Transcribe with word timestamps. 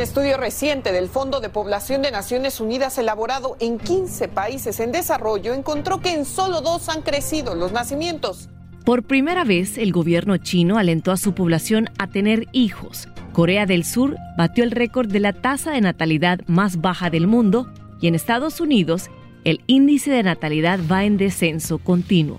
Un 0.00 0.04
estudio 0.04 0.38
reciente 0.38 0.92
del 0.92 1.10
Fondo 1.10 1.40
de 1.40 1.50
Población 1.50 2.00
de 2.00 2.10
Naciones 2.10 2.58
Unidas 2.58 2.96
elaborado 2.96 3.58
en 3.60 3.76
15 3.76 4.28
países 4.28 4.80
en 4.80 4.92
desarrollo 4.92 5.52
encontró 5.52 6.00
que 6.00 6.14
en 6.14 6.24
solo 6.24 6.62
dos 6.62 6.88
han 6.88 7.02
crecido 7.02 7.54
los 7.54 7.72
nacimientos. 7.72 8.48
Por 8.86 9.02
primera 9.02 9.44
vez, 9.44 9.76
el 9.76 9.92
gobierno 9.92 10.38
chino 10.38 10.78
alentó 10.78 11.12
a 11.12 11.18
su 11.18 11.34
población 11.34 11.90
a 11.98 12.06
tener 12.06 12.46
hijos. 12.52 13.08
Corea 13.34 13.66
del 13.66 13.84
Sur 13.84 14.16
batió 14.38 14.64
el 14.64 14.70
récord 14.70 15.12
de 15.12 15.20
la 15.20 15.34
tasa 15.34 15.72
de 15.72 15.82
natalidad 15.82 16.40
más 16.46 16.80
baja 16.80 17.10
del 17.10 17.26
mundo 17.26 17.70
y 18.00 18.06
en 18.06 18.14
Estados 18.14 18.58
Unidos 18.62 19.10
el 19.44 19.60
índice 19.66 20.10
de 20.10 20.22
natalidad 20.22 20.80
va 20.90 21.04
en 21.04 21.18
descenso 21.18 21.76
continuo. 21.76 22.38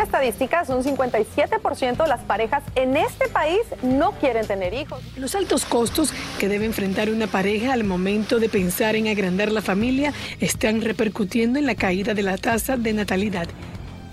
Según 0.00 0.14
estadísticas, 0.14 0.68
un 0.70 0.82
57% 0.82 2.02
de 2.02 2.08
las 2.08 2.20
parejas 2.22 2.62
en 2.74 2.96
este 2.96 3.28
país 3.28 3.60
no 3.82 4.12
quieren 4.12 4.46
tener 4.46 4.72
hijos. 4.72 5.02
Los 5.16 5.34
altos 5.34 5.66
costos 5.66 6.14
que 6.38 6.48
debe 6.48 6.64
enfrentar 6.64 7.10
una 7.10 7.26
pareja 7.26 7.74
al 7.74 7.84
momento 7.84 8.38
de 8.38 8.48
pensar 8.48 8.96
en 8.96 9.08
agrandar 9.08 9.52
la 9.52 9.60
familia 9.60 10.14
están 10.40 10.80
repercutiendo 10.80 11.58
en 11.58 11.66
la 11.66 11.74
caída 11.74 12.14
de 12.14 12.22
la 12.22 12.38
tasa 12.38 12.78
de 12.78 12.94
natalidad. 12.94 13.46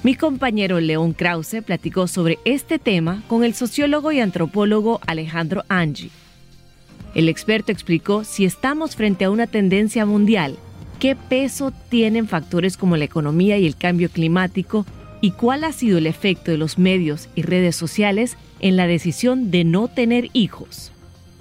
Mi 0.03 0.15
compañero 0.15 0.81
León 0.81 1.13
Krause 1.13 1.61
platicó 1.65 2.07
sobre 2.07 2.37
este 2.43 2.79
tema 2.79 3.23
con 3.27 3.45
el 3.45 3.53
sociólogo 3.53 4.11
y 4.11 4.19
antropólogo 4.19 4.99
Alejandro 5.07 5.63
Angi. 5.69 6.11
El 7.15 7.29
experto 7.29 7.71
explicó 7.71 8.25
si 8.25 8.43
estamos 8.43 8.97
frente 8.97 9.23
a 9.23 9.31
una 9.31 9.47
tendencia 9.47 10.05
mundial, 10.05 10.57
qué 10.99 11.15
peso 11.15 11.71
tienen 11.89 12.27
factores 12.27 12.75
como 12.75 12.97
la 12.97 13.05
economía 13.05 13.57
y 13.57 13.65
el 13.65 13.77
cambio 13.77 14.09
climático 14.09 14.85
y 15.21 15.31
cuál 15.31 15.63
ha 15.63 15.71
sido 15.71 15.97
el 15.97 16.07
efecto 16.07 16.51
de 16.51 16.57
los 16.57 16.77
medios 16.77 17.29
y 17.35 17.41
redes 17.41 17.75
sociales 17.75 18.37
en 18.59 18.75
la 18.75 18.87
decisión 18.87 19.51
de 19.51 19.63
no 19.63 19.87
tener 19.87 20.29
hijos. 20.33 20.91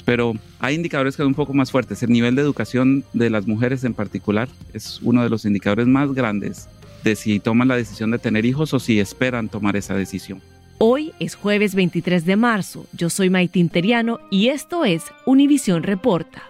Pero 0.04 0.34
hay 0.60 0.75
indicadores 0.75 1.16
que 1.16 1.22
son 1.22 1.28
un 1.28 1.34
poco 1.34 1.53
más 1.53 1.70
fuertes. 1.70 2.03
El 2.03 2.10
nivel 2.10 2.36
de 2.36 2.42
educación 2.42 3.04
de 3.12 3.28
las 3.28 3.47
mujeres 3.47 3.82
en 3.84 3.94
particular 3.94 4.48
es 4.72 5.00
uno 5.03 5.22
de 5.22 5.28
los 5.28 5.44
indicadores 5.44 5.86
más 5.86 6.12
grandes 6.12 6.69
de 7.03 7.16
si 7.16 7.41
toman 7.41 7.69
la 7.69 7.76
decisión 7.76 8.10
de 8.10 8.19
tener 8.19 8.44
hijos 8.44 8.72
o 8.75 8.78
si 8.78 9.00
esperan 9.00 9.48
tomar 9.48 9.76
esa 9.76 9.94
decisión. 9.94 10.41
Hoy 10.78 11.12
es 11.19 11.34
jueves 11.34 11.75
23 11.75 12.25
de 12.25 12.36
marzo. 12.36 12.86
Yo 12.92 13.10
soy 13.10 13.31
Maite 13.31 13.59
Interiano 13.59 14.20
y 14.31 14.48
esto 14.48 14.84
es 14.84 15.04
Univisión 15.25 15.82
Reporta. 15.82 16.42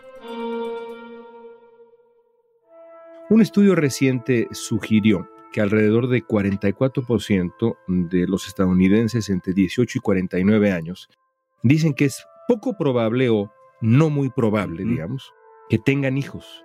Un 3.29 3.41
estudio 3.41 3.75
reciente 3.75 4.49
sugirió 4.53 5.29
que 5.53 5.61
alrededor 5.61 6.09
de 6.09 6.23
44% 6.23 7.77
de 7.87 8.27
los 8.27 8.47
estadounidenses 8.47 9.29
entre 9.29 9.53
18 9.53 9.99
y 9.99 10.01
49 10.01 10.73
años 10.73 11.09
dicen 11.63 11.95
que 11.95 12.07
es 12.07 12.25
poco 12.49 12.77
probable 12.77 13.29
o 13.29 13.53
no 13.81 14.11
muy 14.11 14.31
probable, 14.31 14.85
digamos, 14.85 15.33
que 15.69 15.79
tengan 15.79 16.17
hijos. 16.17 16.65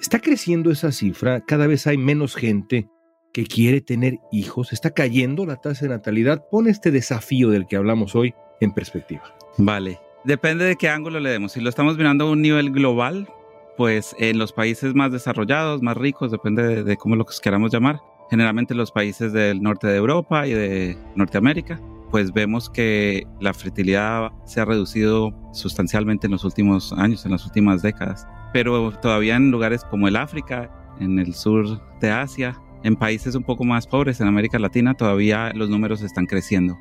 Está 0.00 0.18
creciendo 0.18 0.70
esa 0.70 0.92
cifra, 0.92 1.40
cada 1.42 1.66
vez 1.66 1.86
hay 1.86 1.96
menos 1.96 2.34
gente 2.34 2.88
que 3.32 3.46
quiere 3.46 3.80
tener 3.80 4.18
hijos, 4.30 4.72
está 4.72 4.90
cayendo 4.90 5.46
la 5.46 5.56
tasa 5.56 5.86
de 5.86 5.90
natalidad. 5.90 6.44
Pone 6.50 6.70
este 6.70 6.90
desafío 6.90 7.48
del 7.50 7.66
que 7.66 7.76
hablamos 7.76 8.14
hoy 8.14 8.34
en 8.60 8.72
perspectiva. 8.72 9.22
Vale, 9.58 10.00
depende 10.24 10.64
de 10.64 10.76
qué 10.76 10.88
ángulo 10.88 11.18
le 11.20 11.30
demos. 11.30 11.52
Si 11.52 11.60
lo 11.60 11.70
estamos 11.70 11.96
mirando 11.96 12.26
a 12.26 12.30
un 12.30 12.42
nivel 12.42 12.70
global, 12.70 13.28
pues 13.76 14.14
en 14.18 14.38
los 14.38 14.52
países 14.52 14.94
más 14.94 15.12
desarrollados, 15.12 15.82
más 15.82 15.96
ricos, 15.96 16.30
depende 16.30 16.62
de, 16.62 16.84
de 16.84 16.96
cómo 16.96 17.16
lo 17.16 17.24
queramos 17.42 17.72
llamar, 17.72 18.00
generalmente 18.32 18.74
los 18.74 18.90
países 18.90 19.34
del 19.34 19.62
norte 19.62 19.86
de 19.88 19.96
Europa 19.98 20.46
y 20.46 20.54
de 20.54 20.96
Norteamérica, 21.16 21.78
pues 22.10 22.32
vemos 22.32 22.70
que 22.70 23.26
la 23.42 23.52
fertilidad 23.52 24.32
se 24.46 24.62
ha 24.62 24.64
reducido 24.64 25.34
sustancialmente 25.52 26.28
en 26.28 26.30
los 26.30 26.42
últimos 26.42 26.94
años, 26.94 27.26
en 27.26 27.32
las 27.32 27.44
últimas 27.44 27.82
décadas. 27.82 28.26
Pero 28.54 28.90
todavía 29.02 29.36
en 29.36 29.50
lugares 29.50 29.84
como 29.84 30.08
el 30.08 30.16
África, 30.16 30.70
en 30.98 31.18
el 31.18 31.34
sur 31.34 31.78
de 32.00 32.10
Asia, 32.10 32.58
en 32.84 32.96
países 32.96 33.34
un 33.34 33.42
poco 33.42 33.64
más 33.64 33.86
pobres, 33.86 34.18
en 34.22 34.28
América 34.28 34.58
Latina, 34.58 34.94
todavía 34.94 35.52
los 35.54 35.68
números 35.68 36.00
están 36.00 36.24
creciendo. 36.24 36.78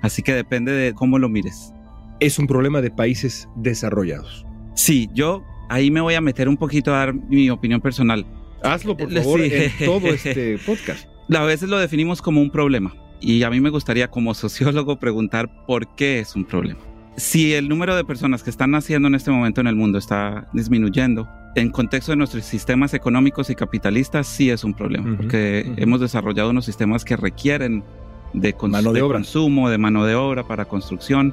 Así 0.00 0.22
que 0.22 0.32
depende 0.32 0.72
de 0.72 0.94
cómo 0.94 1.18
lo 1.18 1.28
mires. 1.28 1.74
Es 2.18 2.38
un 2.38 2.46
problema 2.46 2.80
de 2.80 2.90
países 2.90 3.46
desarrollados. 3.56 4.46
Sí, 4.72 5.10
yo 5.12 5.44
ahí 5.68 5.90
me 5.90 6.00
voy 6.00 6.14
a 6.14 6.22
meter 6.22 6.48
un 6.48 6.56
poquito 6.56 6.94
a 6.94 7.00
dar 7.00 7.14
mi 7.14 7.50
opinión 7.50 7.82
personal. 7.82 8.24
Hazlo, 8.64 8.96
por 8.96 9.12
favor, 9.12 9.40
sí. 9.40 9.50
en 9.52 9.72
todo 9.86 10.08
este 10.08 10.58
podcast. 10.66 11.08
A 11.32 11.42
veces 11.42 11.68
lo 11.68 11.78
definimos 11.78 12.20
como 12.20 12.40
un 12.40 12.50
problema 12.50 12.94
y 13.20 13.42
a 13.42 13.50
mí 13.50 13.60
me 13.60 13.70
gustaría 13.70 14.08
como 14.08 14.34
sociólogo 14.34 14.98
preguntar 14.98 15.48
por 15.66 15.94
qué 15.94 16.18
es 16.18 16.34
un 16.36 16.44
problema. 16.44 16.80
Si 17.16 17.54
el 17.54 17.68
número 17.68 17.94
de 17.94 18.04
personas 18.04 18.42
que 18.42 18.50
están 18.50 18.72
naciendo 18.72 19.06
en 19.08 19.14
este 19.14 19.30
momento 19.30 19.60
en 19.60 19.68
el 19.68 19.76
mundo 19.76 19.98
está 19.98 20.48
disminuyendo, 20.52 21.28
en 21.54 21.70
contexto 21.70 22.12
de 22.12 22.16
nuestros 22.16 22.44
sistemas 22.44 22.92
económicos 22.92 23.48
y 23.50 23.54
capitalistas 23.54 24.26
sí 24.26 24.50
es 24.50 24.64
un 24.64 24.74
problema, 24.74 25.10
uh 25.10 25.12
-huh, 25.12 25.16
porque 25.18 25.64
uh 25.64 25.70
-huh. 25.70 25.82
hemos 25.82 26.00
desarrollado 26.00 26.50
unos 26.50 26.64
sistemas 26.64 27.04
que 27.04 27.16
requieren 27.16 27.84
de, 28.32 28.54
mano 28.62 28.92
de, 28.92 28.98
de 28.98 29.02
obra. 29.02 29.18
consumo, 29.18 29.70
de 29.70 29.78
mano 29.78 30.04
de 30.04 30.16
obra 30.16 30.42
para 30.42 30.64
construcción, 30.64 31.32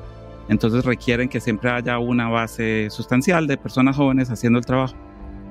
entonces 0.50 0.86
requieren 0.86 1.30
que 1.30 1.40
siempre 1.40 1.72
haya 1.72 1.98
una 1.98 2.30
base 2.30 2.88
sustancial 2.92 3.48
de 3.48 3.58
personas 3.58 3.96
jóvenes 3.96 4.30
haciendo 4.30 4.60
el 4.60 4.66
trabajo. 4.66 4.96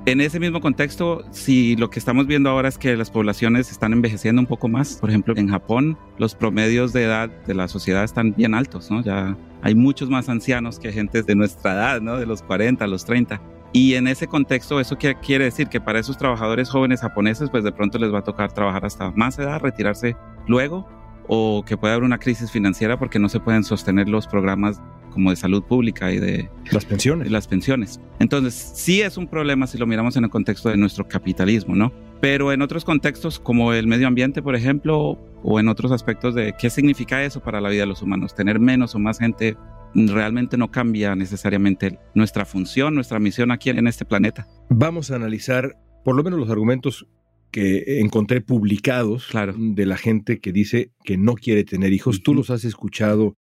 En 0.06 0.22
ese 0.22 0.40
mismo 0.40 0.62
contexto, 0.62 1.24
si 1.30 1.76
lo 1.76 1.90
que 1.90 1.98
estamos 1.98 2.26
viendo 2.26 2.48
ahora 2.48 2.70
es 2.70 2.78
que 2.78 2.96
las 2.96 3.10
poblaciones 3.10 3.70
están 3.70 3.92
envejeciendo 3.92 4.40
un 4.40 4.46
poco 4.46 4.66
más, 4.66 4.96
por 4.96 5.10
ejemplo, 5.10 5.34
en 5.36 5.48
Japón 5.48 5.98
los 6.16 6.34
promedios 6.34 6.94
de 6.94 7.04
edad 7.04 7.28
de 7.28 7.54
la 7.54 7.68
sociedad 7.68 8.02
están 8.02 8.34
bien 8.34 8.54
altos, 8.54 8.90
¿no? 8.90 9.02
Ya 9.02 9.36
hay 9.60 9.74
muchos 9.74 10.08
más 10.08 10.30
ancianos 10.30 10.78
que 10.78 10.90
gente 10.90 11.22
de 11.22 11.34
nuestra 11.34 11.74
edad, 11.74 12.00
¿no? 12.00 12.16
De 12.16 12.24
los 12.24 12.40
40, 12.42 12.86
los 12.86 13.04
30. 13.04 13.42
Y 13.72 13.94
en 13.94 14.08
ese 14.08 14.26
contexto, 14.26 14.80
¿eso 14.80 14.96
qué 14.96 15.16
quiere 15.16 15.44
decir? 15.44 15.68
Que 15.68 15.82
para 15.82 16.00
esos 16.00 16.16
trabajadores 16.16 16.70
jóvenes 16.70 17.02
japoneses, 17.02 17.50
pues 17.50 17.62
de 17.62 17.70
pronto 17.70 17.98
les 17.98 18.12
va 18.12 18.20
a 18.20 18.24
tocar 18.24 18.52
trabajar 18.52 18.86
hasta 18.86 19.10
más 19.10 19.38
edad, 19.38 19.60
retirarse 19.60 20.16
luego, 20.48 20.88
o 21.28 21.64
que 21.66 21.76
puede 21.76 21.94
haber 21.94 22.04
una 22.04 22.18
crisis 22.18 22.50
financiera 22.50 22.98
porque 22.98 23.18
no 23.18 23.28
se 23.28 23.40
pueden 23.40 23.64
sostener 23.64 24.08
los 24.08 24.26
programas 24.26 24.80
como 25.10 25.30
de 25.30 25.36
salud 25.36 25.62
pública 25.62 26.12
y 26.12 26.18
de 26.18 26.48
las 26.70 26.84
pensiones. 26.84 27.28
Y 27.28 27.30
las 27.30 27.46
pensiones. 27.46 28.00
Entonces, 28.18 28.54
sí 28.54 29.02
es 29.02 29.16
un 29.16 29.26
problema 29.26 29.66
si 29.66 29.76
lo 29.76 29.86
miramos 29.86 30.16
en 30.16 30.24
el 30.24 30.30
contexto 30.30 30.68
de 30.68 30.76
nuestro 30.76 31.06
capitalismo, 31.06 31.74
¿no? 31.74 31.92
Pero 32.20 32.52
en 32.52 32.62
otros 32.62 32.84
contextos, 32.84 33.40
como 33.40 33.72
el 33.72 33.86
medio 33.86 34.06
ambiente, 34.06 34.42
por 34.42 34.54
ejemplo, 34.54 35.18
o 35.42 35.60
en 35.60 35.68
otros 35.68 35.90
aspectos 35.90 36.34
de 36.34 36.54
qué 36.58 36.70
significa 36.70 37.24
eso 37.24 37.40
para 37.40 37.60
la 37.60 37.70
vida 37.70 37.82
de 37.82 37.86
los 37.86 38.02
humanos, 38.02 38.34
tener 38.34 38.60
menos 38.60 38.94
o 38.94 38.98
más 38.98 39.18
gente 39.18 39.56
realmente 39.94 40.56
no 40.56 40.70
cambia 40.70 41.16
necesariamente 41.16 41.98
nuestra 42.14 42.44
función, 42.44 42.94
nuestra 42.94 43.18
misión 43.18 43.50
aquí 43.50 43.70
en 43.70 43.86
este 43.86 44.04
planeta. 44.04 44.46
Vamos 44.68 45.10
a 45.10 45.16
analizar 45.16 45.76
por 46.04 46.14
lo 46.14 46.22
menos 46.22 46.38
los 46.38 46.50
argumentos 46.50 47.06
que 47.50 48.00
encontré 48.00 48.40
publicados 48.40 49.26
Claro. 49.28 49.54
de 49.58 49.86
la 49.86 49.96
gente 49.96 50.40
que 50.40 50.52
dice 50.52 50.92
que 51.04 51.16
no 51.16 51.34
quiere 51.34 51.64
tener 51.64 51.92
hijos. 51.92 52.22
Tú 52.22 52.34
los 52.34 52.50
has 52.50 52.64
escuchado 52.64 53.36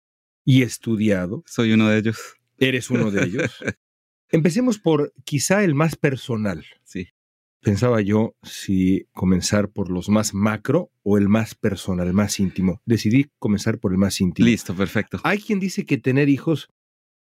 y 0.45 0.63
estudiado. 0.63 1.43
Soy 1.47 1.73
uno 1.73 1.89
de 1.89 1.99
ellos. 1.99 2.19
Eres 2.59 2.91
uno 2.91 3.11
de 3.11 3.25
ellos. 3.25 3.51
Empecemos 4.31 4.79
por 4.79 5.13
quizá 5.25 5.65
el 5.65 5.75
más 5.75 5.97
personal. 5.97 6.65
Sí. 6.85 7.09
Pensaba 7.61 8.01
yo 8.01 8.35
si 8.43 9.07
comenzar 9.13 9.69
por 9.71 9.91
los 9.91 10.09
más 10.09 10.33
macro 10.33 10.91
o 11.03 11.19
el 11.19 11.29
más 11.29 11.55
personal, 11.55 12.07
el 12.07 12.13
más 12.15 12.39
íntimo. 12.39 12.81
Decidí 12.87 13.27
comenzar 13.39 13.79
por 13.79 13.93
el 13.93 13.99
más 13.99 14.21
íntimo. 14.21 14.47
Listo, 14.47 14.75
perfecto. 14.75 15.21
Hay 15.25 15.39
quien 15.39 15.59
dice 15.59 15.85
que 15.85 15.99
tener 15.99 16.29
hijos 16.29 16.69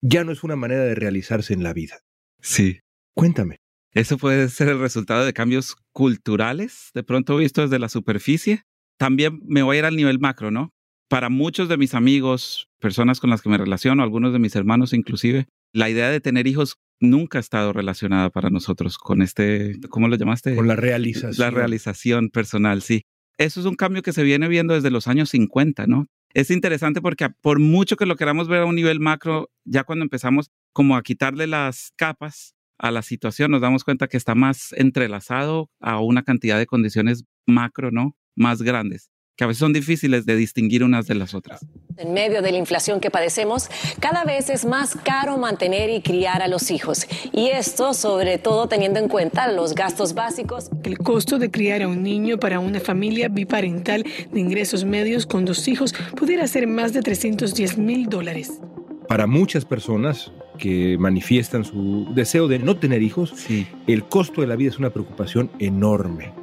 ya 0.02 0.24
no 0.24 0.32
es 0.32 0.44
una 0.44 0.56
manera 0.56 0.84
de 0.84 0.94
realizarse 0.96 1.54
en 1.54 1.64
la 1.64 1.74
vida. 1.74 2.02
Sí. 2.40 2.80
Cuéntame. 3.16 3.58
Eso 3.98 4.20
puede 4.20 4.48
ser 4.50 4.70
el 4.70 4.80
resultado 4.80 5.26
de 5.26 5.34
cambios 5.34 5.76
culturales, 5.92 6.92
de 6.94 7.02
pronto 7.02 7.36
visto 7.36 7.64
desde 7.64 7.80
la 7.80 7.90
superficie. 7.90 8.62
También 9.00 9.42
me 9.48 9.64
voy 9.64 9.78
a 9.78 9.80
ir 9.80 9.86
al 9.86 9.96
nivel 9.96 10.20
macro, 10.20 10.52
¿no? 10.52 10.72
Para 11.10 11.30
muchos 11.30 11.68
de 11.68 11.78
mis 11.78 11.96
amigos, 11.96 12.68
personas 12.80 13.20
con 13.20 13.32
las 13.32 13.42
que 13.42 13.50
me 13.50 13.58
relaciono, 13.58 14.04
algunos 14.04 14.34
de 14.34 14.40
mis 14.40 14.56
hermanos 14.56 14.94
inclusive, 14.94 15.48
la 15.74 15.90
idea 15.90 16.12
de 16.12 16.22
tener 16.22 16.46
hijos 16.46 16.78
nunca 17.00 17.40
ha 17.40 17.42
estado 17.42 17.74
relacionada 17.74 18.30
para 18.30 18.52
nosotros 18.52 19.00
con 19.00 19.24
este, 19.24 19.80
¿cómo 19.90 20.08
lo 20.08 20.16
llamaste? 20.16 20.56
Con 20.56 20.68
la 20.68 20.76
realización. 20.76 21.34
La 21.40 21.50
realización 21.50 22.30
personal, 22.30 22.84
sí. 22.84 23.02
Eso 23.40 23.62
es 23.62 23.66
un 23.66 23.76
cambio 23.76 24.04
que 24.04 24.14
se 24.14 24.22
viene 24.22 24.48
viendo 24.48 24.76
desde 24.76 24.92
los 24.92 25.08
años 25.08 25.32
50, 25.32 25.88
¿no? 25.88 26.06
Es 26.36 26.52
interesante 26.52 27.02
porque 27.02 27.32
por 27.42 27.58
mucho 27.58 27.96
que 27.96 28.06
lo 28.06 28.16
queramos 28.16 28.48
ver 28.48 28.62
a 28.62 28.66
un 28.66 28.76
nivel 28.76 29.00
macro, 29.00 29.50
ya 29.66 29.86
cuando 29.86 30.04
empezamos 30.04 30.52
como 30.72 30.96
a 30.96 31.02
quitarle 31.02 31.48
las 31.48 31.94
capas 31.96 32.54
a 32.78 32.92
la 32.92 33.02
situación, 33.02 33.52
nos 33.52 33.62
damos 33.62 33.84
cuenta 33.84 34.08
que 34.08 34.18
está 34.18 34.36
más 34.36 34.74
entrelazado 34.74 35.70
a 35.80 36.00
una 36.00 36.24
cantidad 36.24 36.58
de 36.58 36.66
condiciones 36.66 37.26
macro, 37.46 37.92
¿no? 37.92 38.16
Más 38.36 38.62
grandes, 38.62 39.10
que 39.36 39.44
a 39.44 39.48
veces 39.48 39.60
son 39.60 39.74
difíciles 39.74 40.26
de 40.26 40.36
distinguir 40.36 40.84
unas 40.84 41.08
de 41.08 41.16
las 41.16 41.34
otras. 41.34 41.66
En 41.98 42.14
medio 42.14 42.42
de 42.42 42.52
la 42.52 42.58
inflación 42.58 43.00
que 43.00 43.10
padecemos, 43.10 43.70
cada 44.00 44.24
vez 44.24 44.50
es 44.50 44.66
más 44.66 44.96
caro 44.96 45.38
mantener 45.38 45.90
y 45.90 46.02
criar 46.02 46.44
a 46.44 46.48
los 46.48 46.70
hijos. 46.70 47.08
Y 47.32 47.48
esto 47.48 47.94
sobre 47.94 48.38
todo 48.38 48.68
teniendo 48.68 49.00
en 49.00 49.08
cuenta 49.08 49.52
los 49.52 49.74
gastos 49.74 50.14
básicos. 50.14 50.70
El 50.84 51.00
costo 51.00 51.40
de 51.40 51.50
criar 51.50 51.82
a 51.82 51.88
un 51.88 52.04
niño 52.04 52.38
para 52.38 52.60
una 52.60 52.80
familia 52.80 53.30
biparental 53.30 54.06
de 54.32 54.40
ingresos 54.40 54.86
medios 54.86 55.26
con 55.26 55.46
dos 55.46 55.68
hijos 55.68 55.94
pudiera 56.16 56.46
ser 56.46 56.68
más 56.68 56.94
de 56.94 57.02
310 57.02 57.80
mil 57.80 58.08
dólares. 58.08 58.60
Para 59.08 59.26
muchas 59.26 59.66
personas 59.66 60.32
que 60.58 60.98
manifiestan 61.00 61.64
su 61.64 62.08
deseo 62.14 62.48
de 62.48 62.60
no 62.60 62.78
tener 62.78 63.02
hijos, 63.04 63.34
Sí, 63.36 63.68
el 63.88 64.04
costo 64.06 64.42
de 64.42 64.48
la 64.48 64.56
vida 64.56 64.70
es 64.70 64.80
una 64.80 64.90
preocupación 64.90 65.50
enorme. 65.60 66.34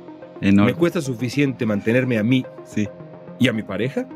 enorme. 0.40 0.72
Me 0.72 0.78
cuesta 0.78 1.00
suficiente 1.00 1.64
mantenerme 1.66 2.18
a 2.18 2.22
mí 2.22 2.44
Sí. 2.64 2.88
y 3.38 3.48
a 3.48 3.52
mi 3.52 3.62
pareja 3.62 4.06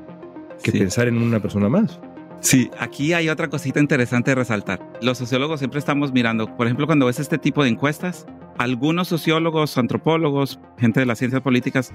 que 0.63 0.73
Sí. 0.73 0.79
pensar 0.79 1.09
en 1.09 1.17
una 1.19 1.41
persona 1.41 1.69
más. 1.69 2.01
Sí, 2.41 2.71
aquí 2.79 3.13
hay 3.15 3.29
otra 3.29 3.49
cosita 3.49 3.81
interesante 3.81 4.31
de 4.33 4.35
resaltar. 4.37 4.81
Los 5.01 5.19
sociólogos 5.19 5.61
siempre 5.61 5.79
estamos 5.79 6.13
mirando, 6.13 6.57
por 6.57 6.67
ejemplo, 6.67 6.87
cuando 6.87 7.07
ves 7.07 7.19
este 7.19 7.39
tipo 7.39 7.63
de 7.63 7.71
encuestas, 7.71 8.27
algunos 8.59 9.09
sociólogos, 9.09 9.79
antropólogos, 9.79 10.61
gente 10.79 11.01
de 11.01 11.07
las 11.07 11.19
ciencias 11.19 11.43
políticas, 11.43 11.93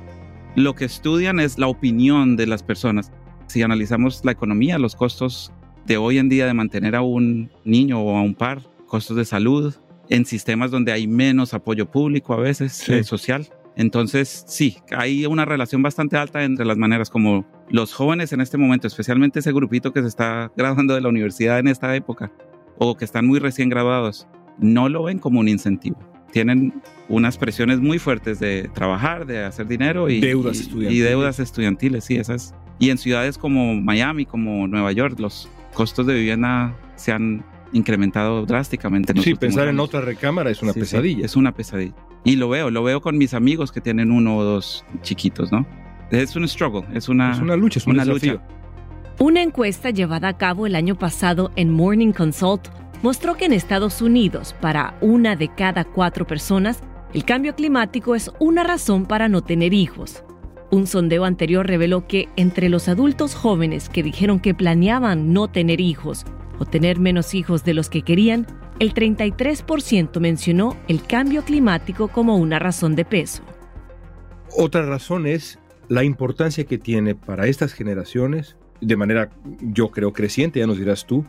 lo 0.55 0.73
que 0.75 0.85
estudian 0.85 1.39
es 1.39 1.57
la 1.59 1.67
opinión 1.67 2.35
de 2.35 2.47
las 2.47 2.63
personas. 2.63 3.11
Si 3.47 3.61
analizamos 3.61 4.21
la 4.23 4.31
economía, 4.31 4.77
los 4.79 4.95
costos 4.95 5.51
de 5.85 5.97
hoy 5.97 6.17
en 6.17 6.29
día 6.29 6.45
de 6.45 6.53
mantener 6.53 6.95
a 6.95 7.01
un 7.01 7.51
niño 7.65 7.99
o 8.01 8.17
a 8.17 8.21
un 8.21 8.35
par, 8.35 8.61
costos 8.87 9.17
de 9.17 9.25
salud, 9.25 9.73
en 10.09 10.25
sistemas 10.25 10.71
donde 10.71 10.91
hay 10.91 11.07
menos 11.07 11.53
apoyo 11.53 11.89
público 11.89 12.33
a 12.33 12.37
veces, 12.37 12.73
Sí. 12.73 12.93
eh, 12.93 13.03
social. 13.03 13.47
Entonces, 13.75 14.43
sí, 14.47 14.77
hay 14.95 15.25
una 15.25 15.45
relación 15.45 15.81
bastante 15.81 16.15
alta 16.15 16.43
entre 16.43 16.63
las 16.65 16.77
maneras 16.77 17.09
como 17.09 17.43
los 17.69 17.93
jóvenes 17.93 18.31
en 18.31 18.39
este 18.41 18.57
momento, 18.57 18.85
especialmente 18.85 19.39
ese 19.39 19.51
grupito 19.51 19.91
que 19.91 20.01
se 20.01 20.07
está 20.07 20.51
graduando 20.55 20.93
de 20.93 21.01
la 21.01 21.09
universidad 21.09 21.57
en 21.59 21.67
esta 21.67 21.95
época 21.95 22.31
o 22.77 22.95
que 22.95 23.03
están 23.05 23.25
muy 23.25 23.39
recién 23.39 23.69
graduados, 23.69 24.27
no 24.59 24.89
lo 24.89 25.03
ven 25.03 25.17
como 25.17 25.39
un 25.39 25.47
incentivo. 25.47 25.97
Tienen 26.31 26.73
unas 27.09 27.37
presiones 27.37 27.79
muy 27.79 27.97
fuertes 27.97 28.39
de 28.39 28.69
trabajar, 28.73 29.25
de 29.25 29.43
hacer 29.43 29.67
dinero 29.67 30.09
y 30.09 30.19
Deudas 30.19 30.57
y- 30.57 30.61
estudiantiles. 30.61 30.93
Y 30.93 30.99
deudas 31.09 31.39
estudiantiles, 31.39 32.03
sí, 32.03 32.15
esas. 32.15 32.53
Y 32.79 32.89
en 32.91 32.97
ciudades 32.99 33.37
como 33.39 33.73
Miami, 33.75 34.25
como 34.25 34.67
Nueva 34.67 34.91
York, 34.91 35.19
los 35.19 35.49
costos 35.73 36.05
de 36.07 36.13
vivienda 36.13 36.75
se 36.95 37.11
han 37.11 37.43
incrementado 37.73 38.45
drásticamente. 38.45 39.11
en 39.13 39.21
Sí, 39.21 39.35
pensar 39.35 39.63
en 39.63 39.71
años. 39.75 39.85
otra 39.85 40.01
recámara 40.01 40.49
es 40.51 40.61
una 40.61 40.73
Sí, 40.73 40.79
sí, 40.79 40.85
pesadilla. 40.85 41.25
es 41.25 41.35
una 41.35 41.51
pesadilla. 41.53 41.93
Y 42.23 42.35
lo 42.37 42.47
veo, 42.49 42.69
lo 42.71 42.83
veo 42.83 43.01
con 43.01 43.17
mis 43.17 43.33
amigos 43.33 43.71
que 43.71 43.81
tienen 43.81 44.11
uno 44.11 44.37
o 44.37 44.43
dos 44.43 44.85
chiquitos, 45.01 45.51
¿no? 45.51 45.65
Es 46.11 46.35
un 46.35 46.47
struggle, 46.47 46.85
es 46.93 47.09
una, 47.09 47.31
Es 47.31 47.39
una 47.39 47.55
lucha, 47.55 47.79
es 47.79 47.87
un 47.87 47.93
una 47.93 48.05
desafío. 48.05 48.33
lucha. 48.33 48.45
Una 49.19 49.41
encuesta 49.41 49.89
llevada 49.89 50.27
a 50.29 50.37
cabo 50.37 50.65
el 50.67 50.75
año 50.75 50.95
pasado 50.95 51.51
en 51.55 51.71
Morning 51.71 52.13
Consult 52.13 52.67
mostró 53.01 53.35
que 53.35 53.45
en 53.45 53.53
Estados 53.53 54.01
Unidos, 54.01 54.55
para 54.61 54.95
una 55.01 55.35
de 55.35 55.49
cada 55.49 55.83
cuatro 55.83 56.25
personas, 56.25 56.79
el 57.13 57.25
cambio 57.25 57.55
climático 57.55 58.15
es 58.15 58.31
una 58.39 58.63
razón 58.63 59.05
para 59.05 59.27
no 59.29 59.41
tener 59.41 59.73
hijos. 59.73 60.23
Un 60.73 60.87
sondeo 60.87 61.23
anterior 61.23 61.67
reveló 61.67 62.07
que 62.07 62.29
entre 62.35 62.67
los 62.67 62.87
adultos 62.87 63.35
jóvenes 63.35 63.89
que 63.89 64.01
dijeron 64.01 64.39
que 64.39 64.55
planeaban 64.55 65.31
no 65.31 65.47
tener 65.47 65.79
hijos 65.79 66.25
o 66.57 66.65
tener 66.65 66.99
menos 66.99 67.35
hijos 67.35 67.63
de 67.63 67.75
los 67.75 67.91
que 67.91 68.01
querían, 68.01 68.47
el 68.79 68.95
33% 68.95 70.19
mencionó 70.19 70.75
el 70.87 71.03
cambio 71.03 71.43
climático 71.43 72.07
como 72.07 72.37
una 72.37 72.57
razón 72.57 72.95
de 72.95 73.05
peso. 73.05 73.43
Otra 74.57 74.83
razón 74.83 75.27
es 75.27 75.59
la 75.89 76.03
importancia 76.03 76.63
que 76.63 76.79
tiene 76.79 77.13
para 77.13 77.45
estas 77.45 77.73
generaciones, 77.73 78.57
de 78.81 78.95
manera 78.95 79.29
yo 79.61 79.91
creo 79.91 80.11
creciente, 80.11 80.59
ya 80.59 80.65
nos 80.65 80.79
dirás 80.79 81.05
tú, 81.05 81.23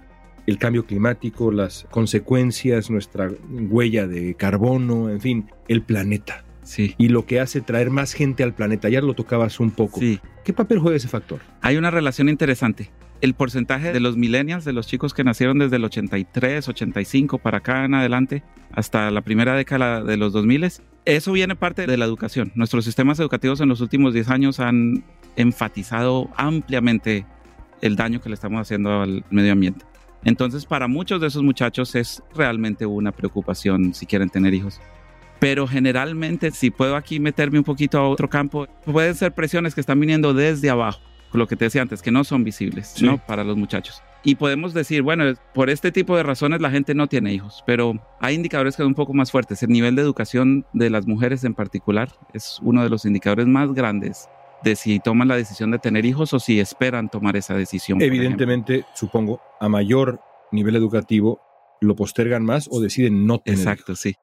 el 0.47 0.57
cambio 0.57 0.87
climático, 0.87 1.53
las 1.53 1.87
consecuencias, 1.91 2.89
nuestra 2.89 3.31
huella 3.51 4.07
de 4.07 4.37
carbono, 4.37 5.11
en 5.11 5.21
fin, 5.21 5.51
el 5.69 5.83
planeta. 5.83 6.45
Sí. 6.65 6.95
Y 6.99 7.09
lo 7.09 7.27
que 7.27 7.41
hace 7.41 7.61
traer 7.61 7.91
más 7.91 8.13
gente 8.13 8.43
al 8.43 8.55
planeta. 8.55 8.89
Ya 8.89 9.01
lo 9.01 9.15
tocabas 9.15 9.61
un 9.61 9.71
poco. 9.71 10.01
Sí. 10.01 10.21
¿Qué 10.45 10.53
papel 10.53 10.79
juega 10.79 10.97
ese 10.97 11.09
factor? 11.09 11.41
Hay 11.61 11.77
una 11.77 11.91
relación 11.91 12.29
interesante. 12.29 12.91
El 13.21 13.35
porcentaje 13.35 13.93
de 13.93 14.01
los 14.01 14.17
millennials, 14.17 14.65
de 14.65 14.73
los 14.73 14.87
chicos 14.87 15.15
que 15.15 15.25
nacieron 15.25 15.59
desde 15.59 15.77
el 15.77 15.85
83, 15.85 16.69
85 16.69 17.39
para 17.39 17.59
acá 17.59 17.85
en 17.85 17.95
adelante, 17.95 18.43
hasta 18.73 19.11
la 19.11 19.23
primera 19.23 19.55
década 19.55 20.03
de 20.03 20.17
los 20.17 20.33
2000, 20.33 20.73
eso 21.05 21.33
viene 21.33 21.55
parte 21.55 21.87
de 21.87 21.97
la 21.97 22.05
educación. 22.05 22.53
Nuestros 22.55 22.85
sistemas 22.85 23.19
educativos 23.21 23.61
en 23.61 23.69
los 23.69 23.81
últimos 23.81 24.13
10 24.13 24.29
años 24.31 24.61
han 24.61 25.05
enfatizado 25.37 26.29
ampliamente 26.37 27.25
el 27.81 27.97
daño 27.97 28.21
que 28.21 28.29
le 28.29 28.35
estamos 28.35 28.61
haciendo 28.61 29.03
al 29.03 29.25
medio 29.31 29.53
ambiente. 29.53 29.85
Entonces, 30.25 30.65
para 30.65 30.89
muchos 30.89 31.21
de 31.21 31.27
esos 31.27 31.43
muchachos 31.43 31.95
es 31.95 32.23
realmente 32.35 32.87
una 32.87 33.13
preocupación 33.13 33.95
si 33.95 34.07
quieren 34.07 34.31
tener 34.31 34.55
hijos. 34.55 34.81
Pero 35.45 35.67
generalmente, 35.67 36.51
si 36.53 36.71
puedo 36.71 36.97
aquí 36.97 37.21
meterme 37.21 37.59
un 37.59 37.65
poquito 37.65 37.99
a 37.99 38.09
otro 38.09 38.31
campo, 38.31 38.67
pueden 38.87 39.15
ser 39.15 39.33
presiones 39.35 39.75
que 39.75 39.83
están 39.83 40.01
viniendo 40.01 40.33
desde 40.33 40.71
abajo, 40.71 41.01
lo 41.35 41.47
que 41.47 41.55
te 41.55 41.67
decía 41.67 41.83
antes, 41.83 42.01
que 42.01 42.11
no 42.11 42.25
son 42.25 42.45
visibles, 42.45 42.95
Sí. 42.97 43.05
¿no? 43.05 43.19
Para 43.19 43.45
los 43.45 43.55
muchachos. 43.55 44.03
Y 44.23 44.37
podemos 44.37 44.73
decir, 44.73 45.03
bueno, 45.03 45.35
por 45.53 45.69
este 45.69 45.93
tipo 45.93 46.17
de 46.17 46.23
razones 46.23 46.63
la 46.63 46.71
gente 46.71 46.95
no 46.95 47.09
tiene 47.09 47.35
hijos, 47.35 47.63
pero 47.67 47.93
hay 48.21 48.37
indicadores 48.37 48.75
que 48.75 48.85
son 48.85 48.87
un 48.87 48.95
poco 48.95 49.13
más 49.13 49.31
fuertes. 49.31 49.63
El 49.63 49.69
nivel 49.69 49.97
de 49.97 50.01
educación 50.01 50.65
de 50.73 50.89
las 50.89 51.07
mujeres 51.07 51.45
en 51.45 51.53
particular 51.53 52.09
es 52.33 52.59
uno 52.63 52.83
de 52.83 52.89
los 52.89 53.05
indicadores 53.05 53.47
más 53.47 53.71
grandes 53.75 54.31
de 54.63 54.77
si 54.77 54.99
toman 54.99 55.29
la 55.29 55.37
decisión 55.37 55.71
de 55.71 55.79
tener 55.79 56.07
hijos 56.07 56.33
o 56.33 56.41
si 56.41 56.59
esperan 56.59 57.11
tomar 57.11 57.37
esa 57.37 57.53
decisión. 57.53 58.01
Evidentemente, 58.01 58.87
supongo, 58.95 59.43
a 59.61 59.69
mayor 59.69 60.23
nivel 60.53 60.75
educativo, 60.75 61.43
lo 61.83 61.95
postergan 61.95 62.47
más 62.47 62.67
o 62.71 62.81
deciden 62.81 63.27
no 63.27 63.41
tener. 63.41 63.59
Exacto, 63.61 63.95
sí. 63.95 64.17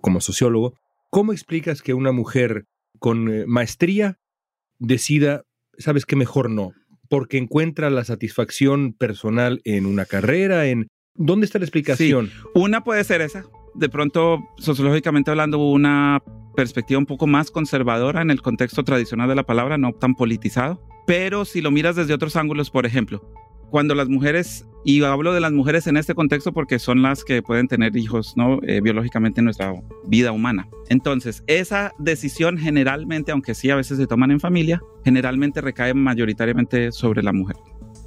Como 0.00 0.20
sociólogo, 0.20 0.74
¿cómo 1.10 1.32
explicas 1.32 1.82
que 1.82 1.94
una 1.94 2.12
mujer 2.12 2.66
con 2.98 3.32
eh, 3.32 3.44
maestría 3.46 4.18
decida, 4.78 5.42
sabes 5.78 6.06
qué 6.06 6.16
mejor 6.16 6.50
no? 6.50 6.72
Porque 7.08 7.38
encuentra 7.38 7.90
la 7.90 8.04
satisfacción 8.04 8.92
personal 8.92 9.60
en 9.64 9.86
una 9.86 10.04
carrera, 10.04 10.66
en... 10.66 10.88
¿Dónde 11.14 11.46
está 11.46 11.58
la 11.58 11.64
explicación? 11.64 12.30
Una 12.54 12.84
puede 12.84 13.02
ser 13.02 13.22
esa. 13.22 13.44
De 13.74 13.88
pronto, 13.88 14.38
sociológicamente 14.58 15.30
hablando, 15.30 15.58
una 15.58 16.22
perspectiva 16.54 16.98
un 16.98 17.06
poco 17.06 17.26
más 17.26 17.50
conservadora 17.50 18.22
en 18.22 18.30
el 18.30 18.42
contexto 18.42 18.84
tradicional 18.84 19.28
de 19.28 19.34
la 19.34 19.46
palabra, 19.46 19.78
no 19.78 19.92
tan 19.92 20.14
politizado. 20.14 20.80
Pero 21.06 21.44
si 21.44 21.60
lo 21.60 21.70
miras 21.70 21.96
desde 21.96 22.14
otros 22.14 22.36
ángulos, 22.36 22.70
por 22.70 22.86
ejemplo, 22.86 23.22
cuando 23.70 23.94
las 23.94 24.08
mujeres, 24.08 24.66
y 24.84 25.02
hablo 25.02 25.32
de 25.32 25.40
las 25.40 25.52
mujeres 25.52 25.86
en 25.86 25.96
este 25.96 26.14
contexto 26.14 26.52
porque 26.52 26.78
son 26.78 27.02
las 27.02 27.24
que 27.24 27.42
pueden 27.42 27.68
tener 27.68 27.96
hijos 27.96 28.34
¿no? 28.36 28.58
Eh, 28.62 28.80
biológicamente 28.80 29.40
en 29.40 29.46
nuestra 29.46 29.74
vida 30.06 30.32
humana. 30.32 30.68
Entonces, 30.88 31.42
esa 31.46 31.92
decisión 31.98 32.58
generalmente, 32.58 33.32
aunque 33.32 33.54
sí 33.54 33.70
a 33.70 33.76
veces 33.76 33.98
se 33.98 34.06
toman 34.06 34.30
en 34.30 34.40
familia, 34.40 34.80
generalmente 35.04 35.60
recae 35.60 35.94
mayoritariamente 35.94 36.92
sobre 36.92 37.22
la 37.22 37.32
mujer. 37.32 37.56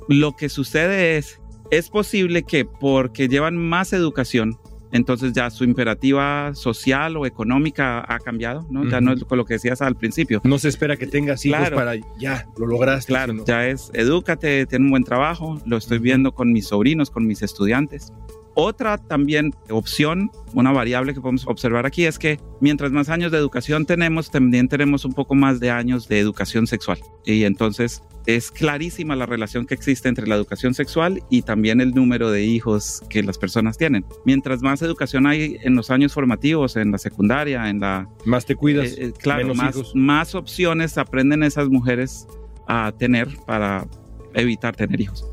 Lo 0.07 0.35
que 0.35 0.49
sucede 0.49 1.17
es, 1.17 1.39
es 1.69 1.89
posible 1.89 2.43
que 2.43 2.65
porque 2.65 3.27
llevan 3.27 3.55
más 3.57 3.93
educación, 3.93 4.57
entonces 4.91 5.33
ya 5.33 5.49
su 5.49 5.63
imperativa 5.63 6.51
social 6.53 7.17
o 7.17 7.25
económica 7.25 8.03
ha 8.07 8.19
cambiado, 8.19 8.65
¿no? 8.69 8.89
Ya 8.89 9.01
no 9.01 9.13
es 9.13 9.23
con 9.23 9.37
lo 9.37 9.45
que 9.45 9.55
decías 9.55 9.81
al 9.81 9.95
principio. 9.95 10.41
No 10.43 10.57
se 10.59 10.69
espera 10.69 10.97
que 10.97 11.07
tengas 11.07 11.45
hijos 11.45 11.59
Claro. 11.59 11.75
para 11.75 11.93
ya, 12.19 12.45
lo 12.57 12.65
lograste. 12.67 13.07
Claro, 13.07 13.33
sino- 13.33 13.45
ya 13.45 13.67
es 13.67 13.89
edúcate, 13.93 14.65
ten 14.65 14.83
un 14.83 14.91
buen 14.91 15.03
trabajo, 15.03 15.59
lo 15.65 15.77
estoy 15.77 15.99
viendo 15.99 16.33
con 16.33 16.51
mis 16.51 16.67
sobrinos, 16.67 17.09
con 17.09 17.25
mis 17.25 17.41
estudiantes. 17.41 18.11
Otra 18.53 18.97
también 18.97 19.53
opción, 19.69 20.29
una 20.53 20.71
variable 20.71 21.13
que 21.13 21.21
podemos 21.21 21.47
observar 21.47 21.85
aquí 21.85 22.05
es 22.05 22.19
que 22.19 22.39
mientras 22.59 22.91
más 22.91 23.09
años 23.09 23.31
de 23.31 23.37
educación 23.37 23.85
tenemos, 23.85 24.29
también 24.29 24.67
tenemos 24.67 25.05
un 25.05 25.13
poco 25.13 25.35
más 25.35 25.59
de 25.59 25.71
años 25.71 26.07
de 26.07 26.19
educación 26.19 26.67
sexual. 26.67 26.99
Y 27.25 27.45
entonces 27.45 28.03
es 28.25 28.51
clarísima 28.51 29.15
la 29.15 29.25
relación 29.25 29.65
que 29.65 29.73
existe 29.73 30.09
entre 30.09 30.27
la 30.27 30.35
educación 30.35 30.73
sexual 30.73 31.23
y 31.29 31.41
también 31.43 31.81
el 31.81 31.91
número 31.91 32.29
de 32.29 32.43
hijos 32.43 33.01
que 33.09 33.23
las 33.23 33.37
personas 33.37 33.77
tienen. 33.77 34.05
Mientras 34.25 34.61
más 34.61 34.81
educación 34.81 35.25
hay 35.27 35.57
en 35.63 35.75
los 35.75 35.89
años 35.89 36.13
formativos, 36.13 36.75
en 36.75 36.91
la 36.91 36.97
secundaria, 36.97 37.69
en 37.69 37.79
la... 37.79 38.09
Más 38.25 38.45
te 38.45 38.55
cuidas, 38.55 38.91
eh, 38.91 39.05
eh, 39.05 39.13
claro, 39.17 39.43
menos 39.43 39.57
más, 39.57 39.75
hijos. 39.75 39.91
más 39.95 40.35
opciones 40.35 40.97
aprenden 40.97 41.43
esas 41.43 41.69
mujeres 41.69 42.27
a 42.67 42.91
tener 42.91 43.29
para 43.45 43.87
evitar 44.33 44.75
tener 44.75 44.99
hijos. 45.01 45.25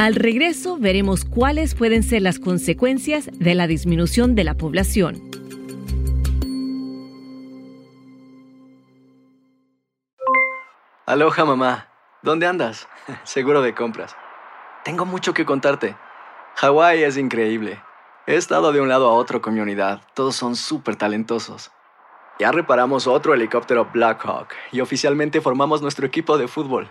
Al 0.00 0.14
regreso 0.14 0.78
veremos 0.78 1.26
cuáles 1.26 1.74
pueden 1.74 2.02
ser 2.02 2.22
las 2.22 2.38
consecuencias 2.38 3.28
de 3.34 3.54
la 3.54 3.66
disminución 3.66 4.34
de 4.34 4.44
la 4.44 4.54
población. 4.54 5.22
Aloha 11.04 11.44
mamá, 11.44 11.88
¿dónde 12.22 12.46
andas? 12.46 12.88
Seguro 13.24 13.60
de 13.60 13.74
compras. 13.74 14.16
Tengo 14.84 15.04
mucho 15.04 15.34
que 15.34 15.44
contarte. 15.44 15.94
Hawái 16.54 17.02
es 17.02 17.18
increíble. 17.18 17.78
He 18.26 18.36
estado 18.36 18.72
de 18.72 18.80
un 18.80 18.88
lado 18.88 19.06
a 19.06 19.12
otro 19.12 19.42
con 19.42 19.52
mi 19.52 19.60
unidad. 19.60 20.00
Todos 20.14 20.34
son 20.34 20.56
súper 20.56 20.96
talentosos. 20.96 21.72
Ya 22.38 22.50
reparamos 22.52 23.06
otro 23.06 23.34
helicóptero 23.34 23.90
Blackhawk 23.92 24.48
y 24.72 24.80
oficialmente 24.80 25.42
formamos 25.42 25.82
nuestro 25.82 26.06
equipo 26.06 26.38
de 26.38 26.48
fútbol. 26.48 26.90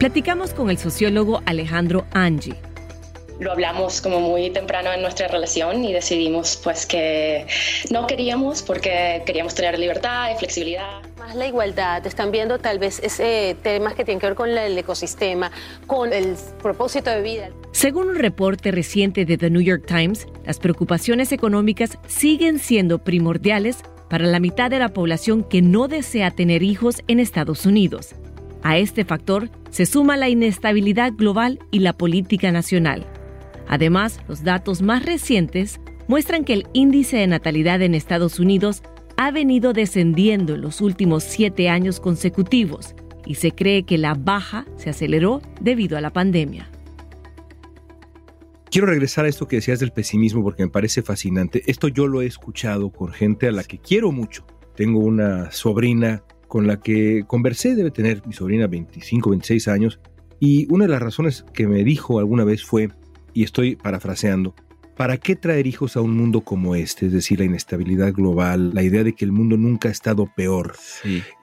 Platicamos 0.00 0.54
con 0.54 0.70
el 0.70 0.78
sociólogo 0.78 1.42
Alejandro 1.44 2.06
Angie. 2.12 2.54
lo 3.38 3.52
hablamos 3.52 4.00
como 4.00 4.18
muy 4.18 4.48
temprano 4.48 4.90
en 4.94 5.02
nuestra 5.02 5.28
relación 5.28 5.84
y 5.84 5.92
decidimos 5.92 6.58
pues 6.64 6.86
que 6.86 7.46
no 7.90 8.06
queríamos 8.06 8.62
porque 8.62 9.22
queríamos 9.26 9.54
tener 9.54 9.78
libertad 9.78 10.30
y 10.34 10.38
flexibilidad. 10.38 11.02
Más 11.18 11.34
la 11.34 11.46
igualdad, 11.46 12.06
están 12.06 12.30
viendo 12.30 12.58
tal 12.58 12.78
vez 12.78 12.98
ese 13.02 13.54
temas 13.62 13.92
que 13.92 14.06
tienen 14.06 14.20
que 14.20 14.28
ver 14.28 14.36
con 14.36 14.48
el 14.48 14.78
ecosistema, 14.78 15.50
con 15.86 16.14
el 16.14 16.34
propósito 16.62 17.10
de 17.10 17.20
vida. 17.20 17.50
Según 17.72 18.08
un 18.08 18.16
reporte 18.16 18.70
reciente 18.70 19.26
de 19.26 19.36
The 19.36 19.50
New 19.50 19.60
York 19.60 19.84
Times, 19.86 20.26
las 20.46 20.58
preocupaciones 20.58 21.30
económicas 21.30 21.98
siguen 22.06 22.58
siendo 22.58 23.00
primordiales 23.04 23.82
para 24.08 24.24
la 24.24 24.40
mitad 24.40 24.70
de 24.70 24.78
la 24.78 24.88
población 24.88 25.44
que 25.44 25.60
no 25.60 25.88
desea 25.88 26.30
tener 26.30 26.62
hijos 26.62 27.02
en 27.06 27.20
Estados 27.20 27.66
Unidos. 27.66 28.14
A 28.62 28.78
este 28.78 29.04
factor 29.04 29.50
se 29.70 29.86
suma 29.86 30.16
la 30.16 30.28
inestabilidad 30.28 31.12
global 31.12 31.58
y 31.70 31.80
la 31.80 31.92
política 31.92 32.52
nacional. 32.52 33.06
Además, 33.68 34.20
los 34.28 34.42
datos 34.42 34.82
más 34.82 35.04
recientes 35.04 35.80
muestran 36.08 36.44
que 36.44 36.54
el 36.54 36.66
índice 36.72 37.16
de 37.16 37.26
natalidad 37.26 37.82
en 37.82 37.94
Estados 37.94 38.38
Unidos 38.40 38.82
ha 39.16 39.30
venido 39.30 39.72
descendiendo 39.72 40.54
en 40.54 40.62
los 40.62 40.80
últimos 40.80 41.24
siete 41.24 41.68
años 41.68 42.00
consecutivos 42.00 42.94
y 43.26 43.36
se 43.36 43.52
cree 43.52 43.84
que 43.84 43.98
la 43.98 44.14
baja 44.14 44.66
se 44.76 44.90
aceleró 44.90 45.40
debido 45.60 45.96
a 45.96 46.00
la 46.00 46.10
pandemia. 46.10 46.68
Quiero 48.70 48.86
regresar 48.86 49.24
a 49.24 49.28
esto 49.28 49.48
que 49.48 49.56
decías 49.56 49.80
del 49.80 49.92
pesimismo 49.92 50.42
porque 50.42 50.62
me 50.62 50.70
parece 50.70 51.02
fascinante. 51.02 51.62
Esto 51.66 51.88
yo 51.88 52.06
lo 52.06 52.22
he 52.22 52.26
escuchado 52.26 52.90
con 52.90 53.12
gente 53.12 53.48
a 53.48 53.52
la 53.52 53.64
que 53.64 53.78
quiero 53.78 54.12
mucho. 54.12 54.46
Tengo 54.74 55.00
una 55.00 55.50
sobrina 55.50 56.22
con 56.50 56.66
la 56.66 56.80
que 56.80 57.22
conversé, 57.28 57.76
debe 57.76 57.92
tener 57.92 58.26
mi 58.26 58.32
sobrina 58.32 58.66
25, 58.66 59.30
26 59.30 59.68
años, 59.68 60.00
y 60.40 60.66
una 60.68 60.86
de 60.86 60.90
las 60.90 61.00
razones 61.00 61.44
que 61.54 61.68
me 61.68 61.84
dijo 61.84 62.18
alguna 62.18 62.42
vez 62.42 62.64
fue, 62.64 62.88
y 63.32 63.44
estoy 63.44 63.76
parafraseando, 63.76 64.56
¿para 64.96 65.16
qué 65.16 65.36
traer 65.36 65.68
hijos 65.68 65.96
a 65.96 66.00
un 66.00 66.16
mundo 66.16 66.40
como 66.40 66.74
este? 66.74 67.06
Es 67.06 67.12
decir, 67.12 67.38
la 67.38 67.44
inestabilidad 67.44 68.12
global, 68.12 68.74
la 68.74 68.82
idea 68.82 69.04
de 69.04 69.12
que 69.12 69.24
el 69.24 69.30
mundo 69.30 69.56
nunca 69.56 69.90
ha 69.90 69.92
estado 69.92 70.28
peor. 70.34 70.74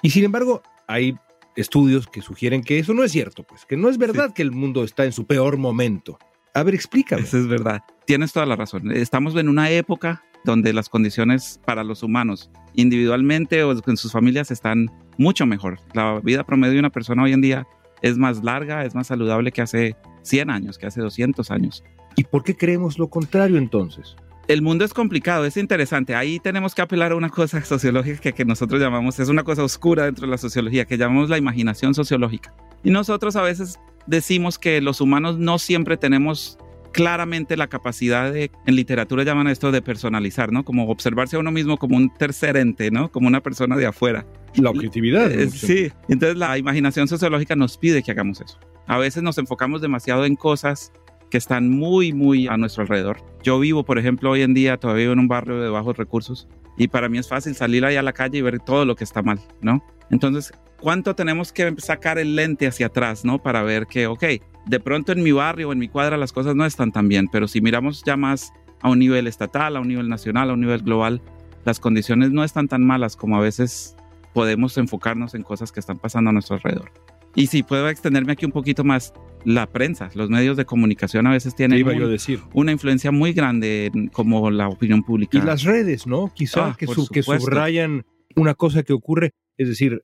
Y 0.01 0.09
sin 0.09 0.25
embargo, 0.25 0.61
hay 0.87 1.15
estudios 1.55 2.07
que 2.07 2.21
sugieren 2.21 2.61
que 2.61 2.77
eso 2.77 2.93
no 2.93 3.05
es 3.05 3.13
cierto, 3.13 3.43
pues, 3.43 3.65
que 3.65 3.77
no 3.77 3.87
es 3.87 3.97
verdad 3.97 4.33
que 4.33 4.41
el 4.41 4.51
mundo 4.51 4.83
está 4.83 5.05
en 5.05 5.13
su 5.13 5.25
peor 5.25 5.55
momento. 5.55 6.19
A 6.53 6.63
ver, 6.63 6.75
explícame. 6.75 7.21
Eso 7.21 7.37
es 7.37 7.47
verdad. 7.47 7.81
Tienes 8.05 8.33
toda 8.33 8.45
la 8.45 8.57
razón. 8.57 8.91
Estamos 8.91 9.37
en 9.37 9.47
una 9.47 9.71
época 9.71 10.21
donde 10.51 10.73
las 10.73 10.89
condiciones 10.89 11.59
para 11.65 11.83
los 11.83 12.03
humanos, 12.03 12.49
individualmente 12.73 13.63
o 13.63 13.71
en 13.71 13.97
sus 13.97 14.11
familias, 14.11 14.49
están 14.49 14.89
mucho 15.17 15.45
mejor. 15.45 15.79
La 15.93 16.19
vida 16.21 16.43
promedio 16.43 16.73
de 16.73 16.79
una 16.79 16.89
persona 16.89 17.23
hoy 17.23 17.33
en 17.33 17.41
día 17.41 17.67
es 18.01 18.17
más 18.17 18.43
larga, 18.43 18.85
es 18.85 18.95
más 18.95 19.07
saludable 19.07 19.51
que 19.51 19.61
hace 19.61 19.95
100 20.23 20.49
años, 20.49 20.77
que 20.77 20.87
hace 20.87 21.01
200 21.01 21.51
años. 21.51 21.83
¿Y 22.15 22.23
por 22.23 22.43
qué 22.43 22.55
creemos 22.55 22.97
lo 22.97 23.09
contrario 23.09 23.57
entonces? 23.57 24.15
El 24.47 24.61
mundo 24.61 24.85
es 24.85 24.93
complicado, 24.93 25.45
es 25.45 25.57
interesante. 25.57 26.15
Ahí 26.15 26.39
tenemos 26.39 26.73
que 26.73 26.81
apelar 26.81 27.11
a 27.11 27.15
una 27.15 27.29
cosa 27.29 27.61
sociológica 27.65 28.19
que, 28.19 28.33
que 28.33 28.45
nosotros 28.45 28.81
llamamos, 28.81 29.19
es 29.19 29.29
una 29.29 29.43
cosa 29.43 29.63
oscura 29.63 30.05
dentro 30.05 30.25
de 30.25 30.31
la 30.31 30.37
sociología, 30.37 30.85
que 30.85 30.97
llamamos 30.97 31.29
la 31.29 31.37
imaginación 31.37 31.93
sociológica. 31.93 32.55
Y 32.83 32.91
nosotros 32.91 33.35
a 33.35 33.41
veces 33.41 33.79
decimos 34.05 34.57
que 34.57 34.79
los 34.81 35.01
humanos 35.01 35.37
no 35.37 35.59
siempre 35.59 35.97
tenemos 35.97 36.57
claramente 36.97 37.57
la 37.57 37.67
capacidad 37.67 38.33
de, 38.33 38.49
en 38.65 38.75
literatura 38.75 39.23
llaman 39.23 39.47
esto 39.47 39.71
de 39.71 39.83
personalizar, 39.83 40.51
¿no? 40.51 40.65
Como 40.65 40.87
observarse 40.87 41.35
a 41.35 41.39
uno 41.39 41.51
mismo 41.51 41.77
como 41.77 41.95
un 41.95 42.11
tercer 42.11 42.57
ente, 42.57 42.89
¿no? 42.89 43.11
Como 43.11 43.27
una 43.27 43.43
persona 43.43 43.75
de 43.75 43.85
afuera. 43.85 44.25
La 44.55 44.71
objetividad. 44.71 45.31
Eh, 45.31 45.51
sí, 45.51 45.91
entonces 46.09 46.37
la 46.37 46.57
imaginación 46.57 47.07
sociológica 47.07 47.55
nos 47.55 47.77
pide 47.77 48.01
que 48.01 48.09
hagamos 48.09 48.41
eso. 48.41 48.57
A 48.87 48.97
veces 48.97 49.21
nos 49.21 49.37
enfocamos 49.37 49.79
demasiado 49.79 50.25
en 50.25 50.35
cosas 50.35 50.91
que 51.29 51.37
están 51.37 51.69
muy, 51.69 52.13
muy 52.13 52.47
a 52.47 52.57
nuestro 52.57 52.81
alrededor. 52.81 53.17
Yo 53.43 53.59
vivo, 53.59 53.85
por 53.85 53.99
ejemplo, 53.99 54.31
hoy 54.31 54.41
en 54.41 54.55
día 54.55 54.77
todavía 54.77 55.11
en 55.11 55.19
un 55.19 55.27
barrio 55.27 55.61
de 55.61 55.69
bajos 55.69 55.97
recursos 55.97 56.47
y 56.77 56.87
para 56.87 57.09
mí 57.09 57.17
es 57.17 57.27
fácil 57.27 57.55
salir 57.55 57.83
ahí 57.85 57.95
a 57.95 58.01
la 58.01 58.13
calle 58.13 58.37
y 58.37 58.41
ver 58.41 58.59
todo 58.59 58.85
lo 58.85 58.95
que 58.95 59.03
está 59.03 59.21
mal, 59.21 59.39
¿no? 59.61 59.83
Entonces, 60.09 60.53
¿cuánto 60.79 61.15
tenemos 61.15 61.51
que 61.51 61.75
sacar 61.79 62.19
el 62.19 62.35
lente 62.35 62.67
hacia 62.67 62.87
atrás, 62.87 63.25
¿no? 63.25 63.39
Para 63.39 63.63
ver 63.63 63.87
que, 63.87 64.07
ok, 64.07 64.23
de 64.65 64.79
pronto 64.79 65.11
en 65.11 65.23
mi 65.23 65.31
barrio 65.31 65.69
o 65.69 65.73
en 65.73 65.79
mi 65.79 65.87
cuadra 65.87 66.17
las 66.17 66.31
cosas 66.31 66.55
no 66.55 66.65
están 66.65 66.91
tan 66.91 67.07
bien, 67.07 67.27
pero 67.31 67.47
si 67.47 67.61
miramos 67.61 68.03
ya 68.05 68.15
más 68.15 68.53
a 68.81 68.89
un 68.89 68.99
nivel 68.99 69.27
estatal, 69.27 69.75
a 69.75 69.79
un 69.79 69.87
nivel 69.87 70.07
nacional, 70.07 70.49
a 70.49 70.53
un 70.53 70.61
nivel 70.61 70.83
global, 70.83 71.21
las 71.65 71.79
condiciones 71.79 72.31
no 72.31 72.43
están 72.43 72.67
tan 72.67 72.85
malas 72.85 73.15
como 73.15 73.37
a 73.37 73.41
veces 73.41 73.95
podemos 74.33 74.77
enfocarnos 74.77 75.33
en 75.33 75.43
cosas 75.43 75.71
que 75.71 75.79
están 75.79 75.97
pasando 75.97 76.29
a 76.29 76.33
nuestro 76.33 76.55
alrededor. 76.55 76.91
Y 77.37 77.47
si 77.47 77.61
puedo 77.61 77.87
extenderme 77.87 78.31
aquí 78.33 78.45
un 78.45 78.51
poquito 78.51 78.83
más, 78.83 79.13
la 79.45 79.67
prensa, 79.67 80.09
los 80.15 80.29
medios 80.29 80.57
de 80.57 80.65
comunicación 80.65 81.27
a 81.27 81.31
veces 81.31 81.55
tienen 81.55 81.77
iba 81.77 81.93
un- 81.93 81.99
yo 81.99 82.05
a 82.07 82.09
decir. 82.09 82.39
una 82.53 82.71
influencia 82.71 83.11
muy 83.11 83.31
grande 83.31 83.91
en 83.93 84.07
como 84.07 84.49
la 84.49 84.67
opinión 84.67 85.03
pública. 85.03 85.37
Y 85.37 85.41
las 85.41 85.63
redes, 85.63 86.07
¿no? 86.07 86.33
Quizá 86.33 86.69
Ah, 86.71 86.75
que, 86.77 86.87
su- 86.87 87.05
subrayan 87.05 88.05
una 88.35 88.55
cosa 88.55 88.81
que 88.81 88.91
ocurre, 88.91 89.33
es 89.55 89.69
decir, 89.69 90.01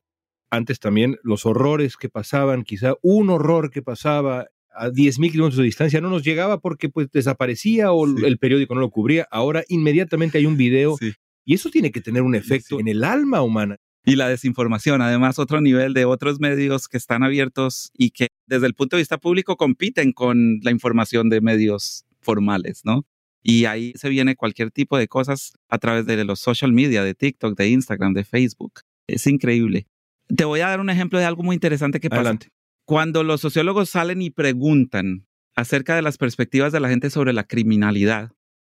antes 0.52 0.80
también 0.80 1.18
los 1.24 1.48
horrores 1.48 1.98
que 1.98 2.08
pasaban, 2.08 2.64
quizá 2.64 2.94
un 3.02 3.32
horror 3.32 3.72
que 3.72 3.82
pasaba 3.82 4.46
a 4.76 4.90
10.000 4.92 5.32
kilómetros 5.32 5.58
de 5.58 5.64
distancia 5.64 6.02
no 6.02 6.10
nos 6.12 6.24
llegaba 6.24 6.60
porque 6.60 6.90
pues 6.90 7.10
desaparecía 7.12 7.92
o 7.92 8.06
el 8.06 8.38
periódico 8.38 8.76
no 8.76 8.82
lo 8.82 8.92
cubría. 8.92 9.28
Ahora 9.32 9.64
inmediatamente 9.70 10.38
hay 10.38 10.46
un 10.46 10.56
video 10.58 10.98
y 11.46 11.56
eso 11.56 11.70
tiene 11.72 11.92
que 11.92 12.00
tener 12.02 12.22
un 12.22 12.36
efecto 12.36 12.80
en 12.80 12.88
el 12.88 13.04
alma 13.04 13.42
humana. 13.42 13.78
Y 14.06 14.16
la 14.18 14.28
desinformación, 14.28 15.02
además, 15.02 15.40
otro 15.40 15.62
nivel 15.62 15.94
de 15.94 16.06
otros 16.06 16.40
medios 16.40 16.88
que 16.88 16.98
están 16.98 17.24
abiertos 17.24 17.92
y 17.98 18.12
que 18.12 18.28
desde 18.48 18.68
el 18.68 18.74
punto 18.74 18.98
de 18.98 19.02
vista 19.02 19.18
público 19.18 19.56
compiten 19.56 20.12
con 20.12 20.60
la 20.62 20.72
información 20.72 21.30
de 21.30 21.40
medios 21.40 22.06
formales, 22.20 22.82
¿no? 22.84 23.06
Y 23.42 23.66
ahí 23.66 23.94
se 23.96 24.10
viene 24.10 24.36
cualquier 24.36 24.72
tipo 24.72 24.98
de 24.98 25.08
cosas 25.08 25.54
a 25.70 25.78
través 25.78 26.06
de 26.06 26.24
los 26.24 26.40
social 26.40 26.72
media, 26.72 27.04
de 27.04 27.14
TikTok, 27.14 27.58
de 27.58 27.70
Instagram, 27.70 28.14
de 28.14 28.24
Facebook. 28.24 28.82
Es 29.08 29.28
increíble. 29.28 29.88
Te 30.34 30.46
voy 30.46 30.62
a 30.62 30.70
dar 30.70 30.80
un 30.80 30.90
ejemplo 30.90 31.20
de 31.20 31.26
algo 31.26 31.44
muy 31.44 31.54
interesante 31.54 32.00
que 32.00 32.10
pasa. 32.10 32.22
Adelante. 32.22 32.50
Cuando 32.86 33.24
los 33.24 33.42
sociólogos 33.42 33.90
salen 33.90 34.22
y 34.22 34.30
preguntan 34.30 35.28
acerca 35.56 35.96
de 35.96 36.02
las 36.02 36.18
perspectivas 36.18 36.72
de 36.72 36.80
la 36.80 36.90
gente 36.90 37.10
sobre 37.10 37.34
la 37.34 37.44
criminalidad 37.44 38.32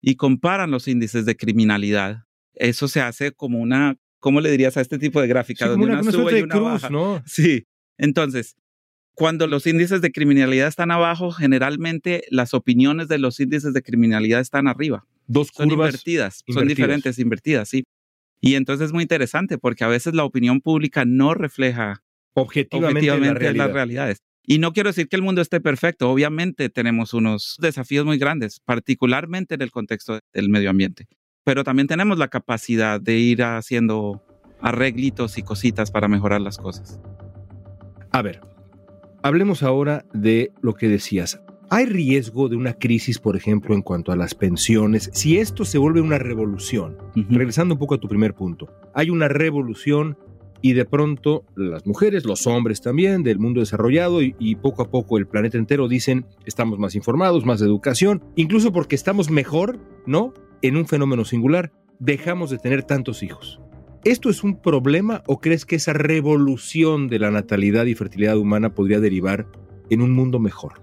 y 0.02 0.16
comparan 0.16 0.72
los 0.72 0.88
índices 0.88 1.26
de 1.26 1.38
criminalidad, 1.38 2.26
eso 2.54 2.88
se 2.88 3.02
hace 3.02 3.32
como 3.32 3.60
una 3.60 3.98
¿cómo 4.24 4.40
le 4.40 4.50
dirías 4.50 4.78
a 4.78 4.82
este 4.82 4.98
tipo 4.98 5.20
de 5.20 5.28
gráfica? 5.28 5.68
donde 5.68 5.86
una, 5.86 6.02
sube 6.02 6.40
y 6.40 6.44
una 6.44 6.56
cruz, 6.56 6.90
¿no? 6.90 7.22
Sí. 7.26 7.66
Entonces, 7.98 8.56
cuando 9.16 9.48
los 9.48 9.68
índices 9.68 10.02
de 10.02 10.14
criminalidad 10.14 10.70
están 10.70 10.92
abajo, 10.92 11.32
generalmente 11.32 12.24
las 12.30 12.54
opiniones 12.54 13.10
de 13.10 13.18
los 13.18 13.42
índices 13.42 13.74
de 13.74 13.84
criminalidad 13.84 14.40
están 14.40 14.70
arriba. 14.70 15.06
Dos 15.28 15.50
son 15.54 15.72
invertidas, 15.72 16.42
son 16.48 16.70
diferentes, 16.70 17.20
invertidas, 17.20 17.68
sí. 17.68 17.84
Y 18.40 18.56
entonces 18.56 18.88
es 18.88 18.94
muy 18.94 19.04
interesante 19.04 19.58
porque 19.58 19.84
a 19.84 19.88
veces 19.90 20.14
la 20.14 20.24
opinión 20.24 20.62
pública 20.62 21.04
no 21.04 21.34
refleja 21.34 22.02
objetivamente, 22.34 23.54
las 23.54 23.74
realidades. 23.74 24.20
Y 24.46 24.60
no 24.60 24.72
quiero 24.72 24.90
decir 24.90 25.10
que 25.10 25.18
el 25.18 25.22
mundo 25.22 25.42
esté 25.42 25.60
perfecto, 25.60 26.10
obviamente 26.10 26.70
tenemos 26.70 27.14
unos 27.14 27.58
desafíos 27.60 28.06
muy 28.06 28.18
grandes, 28.18 28.62
particularmente 28.62 29.56
en 29.56 29.62
el 29.62 29.72
contexto 29.72 30.20
del 30.32 30.48
medio 30.48 30.70
ambiente 30.70 31.08
pero 31.44 31.64
también 31.64 31.88
tenemos 31.88 32.18
la 32.18 32.30
capacidad 32.30 33.00
de 33.02 33.18
ir 33.18 33.44
haciendo 33.44 34.22
arreglitos 34.62 35.38
y 35.38 35.44
cositas 35.44 35.92
para 35.92 36.08
mejorar 36.08 36.42
las 36.42 36.58
cosas. 36.58 37.00
A 38.12 38.22
ver, 38.22 38.42
hablemos 39.22 39.64
ahora 39.64 40.06
de 40.14 40.52
lo 40.62 40.74
que 40.74 40.88
decías. 40.88 41.42
¿Hay 41.70 41.86
riesgo 41.86 42.50
de 42.50 42.56
una 42.56 42.74
crisis, 42.74 43.20
por 43.20 43.36
ejemplo, 43.36 43.74
en 43.74 43.82
cuanto 43.82 44.12
a 44.12 44.16
las 44.16 44.36
pensiones? 44.36 45.10
Si 45.14 45.40
esto 45.40 45.66
se 45.66 45.80
vuelve 45.80 46.02
una 46.02 46.20
revolución, 46.20 46.98
regresando 47.30 47.76
un 47.76 47.80
poco 47.80 47.96
a 47.96 48.00
tu 48.00 48.08
primer 48.08 48.36
punto, 48.36 48.70
hay 48.94 49.10
una 49.10 49.28
revolución 49.28 50.18
y 50.62 50.74
de 50.74 50.86
pronto 50.86 51.44
las 51.56 51.86
mujeres, 51.86 52.26
los 52.26 52.48
hombres 52.48 52.80
también 52.80 53.24
del 53.24 53.40
mundo 53.40 53.60
desarrollado 53.60 54.22
y, 54.22 54.36
y, 54.40 54.56
poco 54.56 54.84
a 54.84 54.90
poco 54.90 55.18
el 55.18 55.28
planeta 55.28 55.58
entero 55.58 55.90
dicen 55.90 56.26
estamos 56.46 56.80
más 56.80 56.96
informados, 56.96 57.46
más 57.46 57.62
educación, 57.62 58.24
incluso 58.36 58.72
porque 58.72 58.96
estamos 58.96 59.30
mejor, 59.30 59.78
¿no? 60.06 60.34
En 60.64 60.78
un 60.78 60.88
fenómeno 60.88 61.26
singular, 61.26 61.72
dejamos 62.00 62.50
de 62.50 62.58
tener 62.58 62.84
tantos 62.84 63.22
hijos. 63.22 63.60
¿Esto 64.04 64.30
es 64.30 64.44
un 64.44 64.60
problema 64.60 65.22
o 65.28 65.40
crees 65.40 65.66
que 65.66 65.76
esa 65.76 65.94
revolución 65.94 67.08
de 67.08 67.20
la 67.20 67.32
natalidad 67.32 67.86
y 67.86 67.96
fertilidad 67.96 68.38
humana 68.38 68.74
podría 68.74 69.00
derivar 69.00 69.48
en 69.90 70.02
un 70.02 70.12
mundo 70.12 70.40
mejor? 70.40 70.82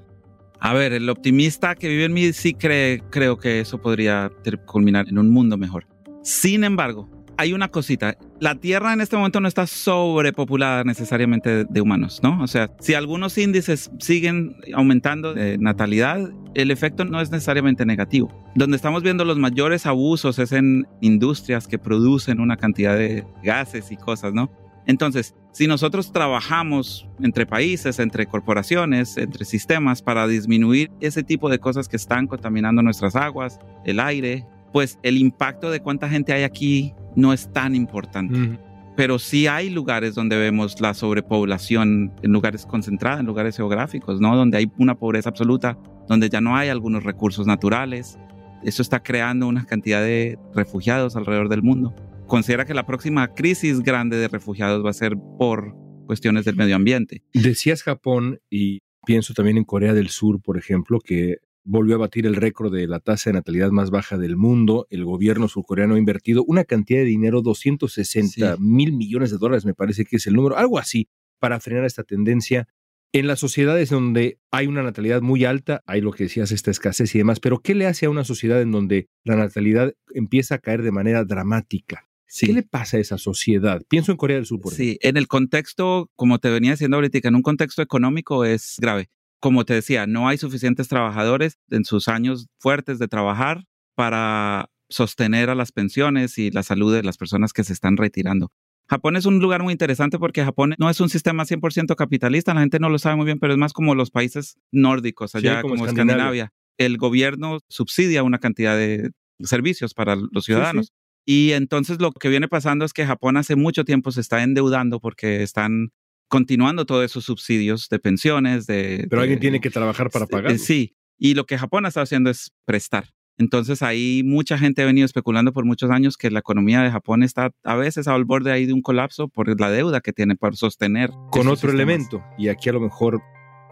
A 0.60 0.74
ver, 0.74 0.92
el 0.92 1.08
optimista 1.08 1.74
que 1.74 1.88
vive 1.88 2.04
en 2.04 2.12
mí 2.12 2.32
sí 2.32 2.54
cree, 2.54 3.02
creo 3.10 3.38
que 3.38 3.60
eso 3.60 3.80
podría 3.80 4.30
culminar 4.66 5.08
en 5.08 5.18
un 5.18 5.30
mundo 5.30 5.56
mejor. 5.56 5.86
Sin 6.22 6.64
embargo, 6.64 7.10
hay 7.40 7.54
una 7.54 7.68
cosita. 7.68 8.18
La 8.38 8.54
Tierra 8.54 8.92
en 8.92 9.00
este 9.00 9.16
momento 9.16 9.40
no 9.40 9.48
está 9.48 9.66
sobrepopulada 9.66 10.84
necesariamente 10.84 11.64
de, 11.64 11.80
humanos, 11.80 12.20
¿no? 12.22 12.42
O 12.42 12.46
sea, 12.46 12.70
si 12.80 12.92
algunos 12.92 13.38
índices 13.38 13.90
siguen 13.98 14.56
aumentando 14.74 15.32
de 15.32 15.56
natalidad, 15.56 16.30
el 16.52 16.70
efecto 16.70 17.06
no 17.06 17.18
es 17.18 17.30
necesariamente 17.30 17.86
negativo. 17.86 18.30
Donde 18.54 18.76
estamos 18.76 19.02
viendo 19.02 19.24
los 19.24 19.38
mayores 19.38 19.86
abusos 19.86 20.38
es 20.38 20.52
en 20.52 20.86
industrias 21.00 21.66
que 21.66 21.78
producen 21.78 22.40
una 22.40 22.58
cantidad 22.58 22.94
de 22.94 23.24
gases 23.42 23.90
y 23.90 23.96
cosas, 23.96 24.34
¿no? 24.34 24.50
Entonces, 24.86 25.34
si 25.52 25.66
nosotros 25.66 26.12
trabajamos 26.12 27.08
entre 27.22 27.46
países, 27.46 28.00
entre 28.00 28.26
corporaciones, 28.26 29.16
entre 29.16 29.46
sistemas 29.46 30.02
para 30.02 30.26
disminuir 30.26 30.90
ese 31.00 31.22
tipo 31.22 31.48
de 31.48 31.58
cosas 31.58 31.88
que 31.88 31.96
están 31.96 32.26
contaminando 32.26 32.82
nuestras 32.82 33.16
aguas, 33.16 33.60
el 33.86 33.98
aire, 33.98 34.44
pues 34.72 34.98
el 35.02 35.18
impacto 35.18 35.70
de 35.70 35.80
cuánta 35.80 36.08
gente 36.08 36.32
hay 36.32 36.42
aquí 36.42 36.94
no 37.16 37.32
es 37.32 37.52
tan 37.52 37.74
importante. 37.74 38.58
Pero 38.96 39.18
sí 39.18 39.46
hay 39.46 39.70
lugares 39.70 40.14
donde 40.14 40.36
vemos 40.36 40.80
la 40.80 40.94
sobrepoblación, 40.94 42.12
en 42.22 42.32
lugares 42.32 42.66
concentrados, 42.66 43.20
en 43.20 43.26
lugares 43.26 43.56
geográficos, 43.56 44.20
¿no? 44.20 44.36
Donde 44.36 44.58
hay 44.58 44.70
una 44.78 44.96
pobreza 44.96 45.30
absoluta, 45.30 45.78
donde 46.08 46.28
ya 46.28 46.40
no 46.40 46.56
hay 46.56 46.68
algunos 46.68 47.04
recursos 47.04 47.46
naturales. 47.46 48.18
Eso 48.62 48.82
está 48.82 49.02
creando 49.02 49.46
una 49.46 49.64
cantidad 49.64 50.02
de 50.02 50.38
refugiados 50.54 51.16
alrededor 51.16 51.48
del 51.48 51.62
mundo. 51.62 51.94
Considera 52.26 52.64
que 52.64 52.74
la 52.74 52.86
próxima 52.86 53.28
crisis 53.34 53.80
grande 53.80 54.16
de 54.16 54.28
refugiados 54.28 54.84
va 54.84 54.90
a 54.90 54.94
ser 54.94 55.16
por 55.38 55.74
cuestiones 56.06 56.44
del 56.44 56.56
medio 56.56 56.76
ambiente. 56.76 57.22
Decías 57.32 57.82
Japón 57.82 58.40
y 58.50 58.80
pienso 59.06 59.32
también 59.32 59.56
en 59.56 59.64
Corea 59.64 59.94
del 59.94 60.08
Sur, 60.08 60.42
por 60.42 60.58
ejemplo, 60.58 61.00
que 61.00 61.38
volvió 61.64 61.96
a 61.96 61.98
batir 61.98 62.26
el 62.26 62.36
récord 62.36 62.72
de 62.72 62.86
la 62.86 63.00
tasa 63.00 63.30
de 63.30 63.34
natalidad 63.34 63.70
más 63.70 63.90
baja 63.90 64.18
del 64.18 64.36
mundo. 64.36 64.86
El 64.90 65.04
gobierno 65.04 65.48
surcoreano 65.48 65.94
ha 65.94 65.98
invertido 65.98 66.44
una 66.44 66.64
cantidad 66.64 67.00
de 67.00 67.06
dinero, 67.06 67.42
260 67.42 68.56
mil 68.58 68.92
millones 68.92 69.30
de 69.30 69.38
dólares, 69.38 69.64
me 69.64 69.74
parece 69.74 70.04
que 70.04 70.16
es 70.16 70.26
el 70.26 70.34
número, 70.34 70.56
algo 70.56 70.78
así, 70.78 71.08
para 71.38 71.60
frenar 71.60 71.84
esta 71.84 72.04
tendencia. 72.04 72.68
En 73.12 73.26
las 73.26 73.40
sociedades 73.40 73.90
donde 73.90 74.38
hay 74.52 74.68
una 74.68 74.82
natalidad 74.82 75.20
muy 75.20 75.44
alta, 75.44 75.82
hay 75.86 76.00
lo 76.00 76.12
que 76.12 76.24
decías, 76.24 76.52
esta 76.52 76.70
escasez 76.70 77.12
y 77.14 77.18
demás, 77.18 77.40
pero 77.40 77.60
¿qué 77.60 77.74
le 77.74 77.86
hace 77.86 78.06
a 78.06 78.10
una 78.10 78.24
sociedad 78.24 78.62
en 78.62 78.70
donde 78.70 79.08
la 79.24 79.34
natalidad 79.34 79.92
empieza 80.14 80.56
a 80.56 80.58
caer 80.58 80.82
de 80.82 80.92
manera 80.92 81.24
dramática? 81.24 82.06
¿Qué 82.38 82.52
le 82.52 82.62
pasa 82.62 82.96
a 82.96 83.00
esa 83.00 83.18
sociedad? 83.18 83.82
Pienso 83.88 84.12
en 84.12 84.16
Corea 84.16 84.36
del 84.36 84.46
Sur, 84.46 84.60
por 84.60 84.72
Sí, 84.72 84.98
en 85.02 85.16
el 85.16 85.26
contexto, 85.26 86.08
como 86.14 86.38
te 86.38 86.48
venía 86.48 86.70
diciendo 86.70 86.98
ahorita, 86.98 87.26
en 87.26 87.34
un 87.34 87.42
contexto 87.42 87.82
económico 87.82 88.44
es 88.44 88.76
grave 88.78 89.10
como 89.40 89.64
te 89.64 89.74
decía, 89.74 90.06
no 90.06 90.28
hay 90.28 90.38
suficientes 90.38 90.88
trabajadores 90.88 91.58
en 91.70 91.84
sus 91.84 92.08
años 92.08 92.46
fuertes 92.58 92.98
de 92.98 93.08
trabajar 93.08 93.64
para 93.94 94.70
sostener 94.88 95.50
a 95.50 95.54
las 95.54 95.72
pensiones 95.72 96.36
y 96.38 96.50
la 96.50 96.62
salud 96.62 96.94
de 96.94 97.02
las 97.02 97.16
personas 97.16 97.52
que 97.52 97.64
se 97.64 97.72
están 97.72 97.96
retirando. 97.96 98.52
Japón 98.88 99.16
es 99.16 99.24
un 99.24 99.38
lugar 99.38 99.62
muy 99.62 99.72
interesante 99.72 100.18
porque 100.18 100.44
Japón 100.44 100.74
no 100.78 100.90
es 100.90 101.00
un 101.00 101.08
sistema 101.08 101.44
100% 101.44 101.94
capitalista, 101.94 102.54
la 102.54 102.60
gente 102.60 102.80
no 102.80 102.88
lo 102.90 102.98
sabe 102.98 103.16
muy 103.16 103.24
bien, 103.24 103.38
pero 103.38 103.52
es 103.52 103.58
más 103.58 103.72
como 103.72 103.94
los 103.94 104.10
países 104.10 104.58
nórdicos, 104.72 105.34
allá 105.34 105.62
como, 105.62 105.86
Escandinavia. 105.86 106.52
El 106.76 106.96
gobierno 106.96 107.60
subsidia 107.68 108.24
una 108.24 108.38
cantidad 108.38 108.76
de 108.76 109.12
servicios 109.40 109.94
para 109.94 110.16
los 110.16 110.44
ciudadanos. 110.44 110.92
Y 111.24 111.52
entonces 111.52 112.00
lo 112.00 112.10
que 112.10 112.28
viene 112.28 112.48
pasando 112.48 112.84
es 112.84 112.92
que 112.92 113.06
Japón 113.06 113.36
hace 113.36 113.54
mucho 113.54 113.84
tiempo 113.84 114.10
se 114.10 114.20
está 114.20 114.42
endeudando 114.42 114.98
porque 114.98 115.42
están 115.44 115.92
continuando 116.30 116.86
todos 116.86 117.04
esos 117.04 117.24
subsidios 117.24 117.88
de 117.90 117.98
pensiones, 117.98 118.66
de... 118.66 119.06
Pero 119.10 119.20
alguien 119.20 119.40
tiene 119.40 119.60
que 119.60 119.68
trabajar 119.68 120.10
para 120.10 120.26
pagar. 120.26 120.56
Sí, 120.58 120.96
y 121.18 121.34
lo 121.34 121.44
que 121.44 121.58
Japón 121.58 121.84
ha 121.84 121.88
estado 121.88 122.04
haciendo 122.04 122.30
es 122.30 122.52
prestar. 122.64 123.10
Entonces 123.36 123.82
ahí 123.82 124.22
mucha 124.24 124.56
gente 124.56 124.82
ha 124.82 124.86
venido 124.86 125.06
especulando 125.06 125.52
por 125.52 125.64
muchos 125.64 125.90
años 125.90 126.16
que 126.16 126.30
la 126.30 126.38
economía 126.38 126.82
de 126.82 126.90
Japón 126.90 127.22
está 127.22 127.50
a 127.64 127.74
veces 127.74 128.06
al 128.06 128.24
borde 128.24 128.52
ahí 128.52 128.64
de 128.64 128.72
un 128.72 128.80
colapso 128.80 129.28
por 129.28 129.58
la 129.60 129.70
deuda 129.70 130.00
que 130.00 130.12
tiene 130.12 130.36
para 130.36 130.54
sostener. 130.54 131.10
Con 131.32 131.48
otro 131.48 131.72
elemento, 131.72 132.22
y 132.38 132.48
aquí 132.48 132.68
a 132.68 132.72
lo 132.72 132.80
mejor 132.80 133.20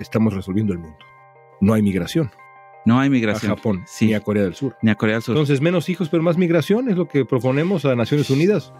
estamos 0.01 0.35
resolviendo 0.35 0.73
el 0.73 0.81
mundo. 0.81 0.99
No 1.61 1.75
hay 1.75 1.83
migración. 1.83 2.31
No 2.87 2.99
hay 2.99 3.09
migración. 3.09 3.53
A 3.53 3.57
Japón, 3.57 3.85
ni 4.01 4.15
a 4.15 4.21
Corea 4.21 4.43
del 4.43 4.55
Sur. 4.55 4.77
Ni 4.83 4.91
a 4.91 4.95
Corea 4.97 5.17
del 5.17 5.23
Sur. 5.23 5.37
Entonces, 5.37 5.61
menos 5.61 5.89
hijos, 5.89 6.09
pero 6.09 6.23
más 6.23 6.39
migración 6.39 6.89
es 6.89 6.97
lo 6.97 7.07
que 7.07 7.25
proponemos 7.25 7.85
a 7.85 7.95
Naciones 7.95 8.31
Unidas. 8.31 8.73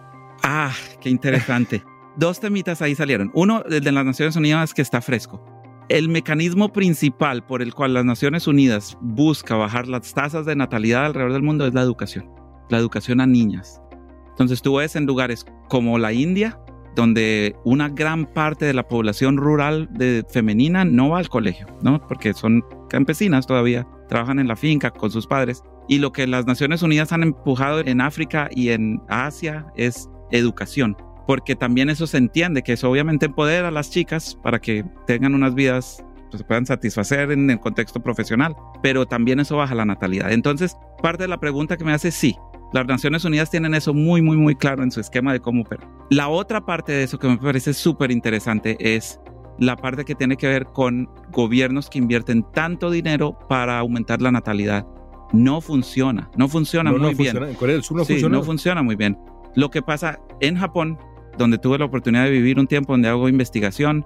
Ah, 0.43 0.73
qué 0.99 1.09
interesante. 1.09 1.83
Dos 2.17 2.39
temitas 2.39 2.81
ahí 2.81 2.95
salieron. 2.95 3.31
Uno, 3.33 3.63
el 3.69 3.83
de 3.83 3.91
las 3.91 4.05
Naciones 4.05 4.35
Unidas, 4.35 4.73
que 4.73 4.81
está 4.81 5.01
fresco. 5.01 5.43
El 5.89 6.09
mecanismo 6.09 6.71
principal 6.71 7.43
por 7.43 7.61
el 7.61 7.73
cual 7.73 7.95
las 7.95 8.05
Naciones 8.05 8.47
Unidas 8.47 8.97
busca 9.01 9.55
bajar 9.55 9.87
las 9.87 10.13
tasas 10.13 10.45
de 10.45 10.55
natalidad 10.55 11.07
alrededor 11.07 11.33
del 11.33 11.41
mundo 11.41 11.65
es 11.65 11.73
la 11.73 11.81
educación, 11.81 12.29
la 12.69 12.77
educación 12.77 13.21
a 13.21 13.25
niñas. 13.25 13.81
Entonces 14.29 14.61
tú 14.61 14.75
ves 14.75 14.95
en 14.95 15.05
lugares 15.05 15.45
como 15.67 15.97
la 15.97 16.13
India, 16.13 16.59
donde 16.95 17.55
una 17.63 17.89
gran 17.89 18.25
parte 18.25 18.65
de 18.65 18.73
la 18.73 18.87
población 18.87 19.37
rural 19.37 19.89
de, 19.91 20.23
femenina 20.29 20.85
no 20.85 21.09
va 21.09 21.19
al 21.19 21.29
colegio, 21.29 21.65
¿no? 21.81 21.99
Porque 22.07 22.33
son 22.33 22.63
campesinas 22.89 23.47
todavía, 23.47 23.87
trabajan 24.07 24.37
en 24.37 24.47
la 24.47 24.55
finca 24.55 24.91
con 24.91 25.09
sus 25.09 25.25
padres. 25.25 25.63
Y 25.87 25.97
lo 25.97 26.11
que 26.11 26.27
las 26.27 26.45
Naciones 26.45 26.83
Unidas 26.83 27.11
han 27.11 27.23
empujado 27.23 27.79
en 27.79 27.99
África 27.99 28.47
y 28.51 28.69
en 28.69 29.01
Asia 29.07 29.65
es 29.75 30.07
educación 30.31 30.95
porque 31.29 31.55
también 31.55 31.91
eso 31.91 32.07
se 32.07 32.17
entiende, 32.17 32.63
que 32.63 32.73
eso 32.73 32.89
obviamente 32.89 33.27
empodera 33.27 33.67
a 33.67 33.71
las 33.71 33.91
chicas 33.91 34.35
para 34.41 34.57
que 34.57 34.83
tengan 35.05 35.35
unas 35.35 35.53
vidas 35.53 36.03
pues, 36.31 36.39
se 36.41 36.43
puedan 36.43 36.65
satisfacer 36.65 37.29
en 37.31 37.47
el 37.51 37.59
contexto 37.59 37.99
profesional, 37.99 38.55
pero 38.81 39.05
también 39.05 39.39
eso 39.39 39.55
baja 39.55 39.75
la 39.75 39.85
natalidad. 39.85 40.31
Entonces, 40.31 40.75
parte 41.03 41.25
de 41.25 41.27
la 41.27 41.39
pregunta 41.39 41.77
que 41.77 41.83
me 41.85 41.93
hace, 41.93 42.09
sí, 42.09 42.35
las 42.73 42.87
Naciones 42.87 43.25
Unidas 43.25 43.51
tienen 43.51 43.75
eso 43.75 43.93
muy, 43.93 44.23
muy, 44.23 44.37
muy 44.37 44.55
claro 44.55 44.81
en 44.81 44.89
su 44.89 45.01
esquema 45.01 45.31
de 45.31 45.39
cómo 45.39 45.61
operar. 45.61 45.87
La 46.09 46.29
otra 46.29 46.65
parte 46.65 46.93
de 46.93 47.03
eso 47.03 47.19
que 47.19 47.27
me 47.27 47.37
parece 47.37 47.75
súper 47.75 48.09
interesante 48.09 48.75
es 48.79 49.19
la 49.59 49.75
parte 49.75 50.05
que 50.05 50.15
tiene 50.15 50.35
que 50.35 50.47
ver 50.47 50.65
con 50.65 51.11
gobiernos 51.31 51.91
que 51.91 51.99
invierten 51.99 52.43
tanto 52.55 52.89
dinero 52.89 53.37
para 53.47 53.77
aumentar 53.77 54.19
la 54.19 54.31
natalidad. 54.31 54.87
No 55.31 55.61
funciona, 55.61 56.31
no 56.35 56.47
funciona 56.47 56.89
No, 56.89 56.97
muy 56.97 57.01
no 57.01 57.07
bien. 57.09 57.33
funciona. 57.33 57.49
En 57.49 57.55
Corea 57.55 57.75
del 57.75 57.83
Sur 57.83 57.97
no 57.97 58.03
Sí, 58.05 58.13
funciona. 58.13 58.35
no 58.35 58.43
funciona 58.43 58.81
muy 58.81 58.95
bien. 58.95 59.15
Lo 59.55 59.69
que 59.71 59.81
pasa 59.81 60.19
en 60.41 60.55
Japón, 60.57 60.97
donde 61.39 61.57
tuve 61.57 61.79
la 61.79 61.85
oportunidad 61.85 62.25
de 62.25 62.31
vivir 62.31 62.59
un 62.59 62.67
tiempo 62.67 62.93
donde 62.93 63.07
hago 63.07 63.27
investigación, 63.27 64.05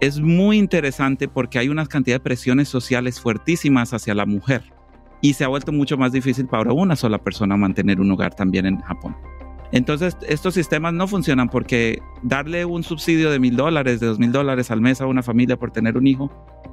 es 0.00 0.20
muy 0.20 0.58
interesante 0.58 1.28
porque 1.28 1.58
hay 1.58 1.68
una 1.68 1.86
cantidad 1.86 2.16
de 2.16 2.20
presiones 2.20 2.68
sociales 2.68 3.18
fuertísimas 3.20 3.94
hacia 3.94 4.14
la 4.14 4.26
mujer 4.26 4.62
y 5.22 5.32
se 5.32 5.44
ha 5.44 5.48
vuelto 5.48 5.72
mucho 5.72 5.96
más 5.96 6.12
difícil 6.12 6.46
para 6.46 6.72
una 6.72 6.96
sola 6.96 7.18
persona 7.18 7.56
mantener 7.56 8.00
un 8.00 8.10
hogar 8.10 8.34
también 8.34 8.66
en 8.66 8.80
Japón. 8.80 9.16
Entonces, 9.72 10.16
estos 10.28 10.54
sistemas 10.54 10.92
no 10.92 11.08
funcionan 11.08 11.48
porque 11.48 12.00
darle 12.22 12.64
un 12.64 12.82
subsidio 12.82 13.30
de 13.30 13.38
mil 13.38 13.56
dólares, 13.56 14.00
de 14.00 14.06
dos 14.06 14.18
mil 14.18 14.30
dólares 14.30 14.70
al 14.70 14.80
mes 14.80 15.00
a 15.00 15.06
una 15.06 15.22
familia 15.22 15.56
por 15.56 15.72
tener 15.72 15.96
un 15.96 16.06
hijo, 16.06 16.30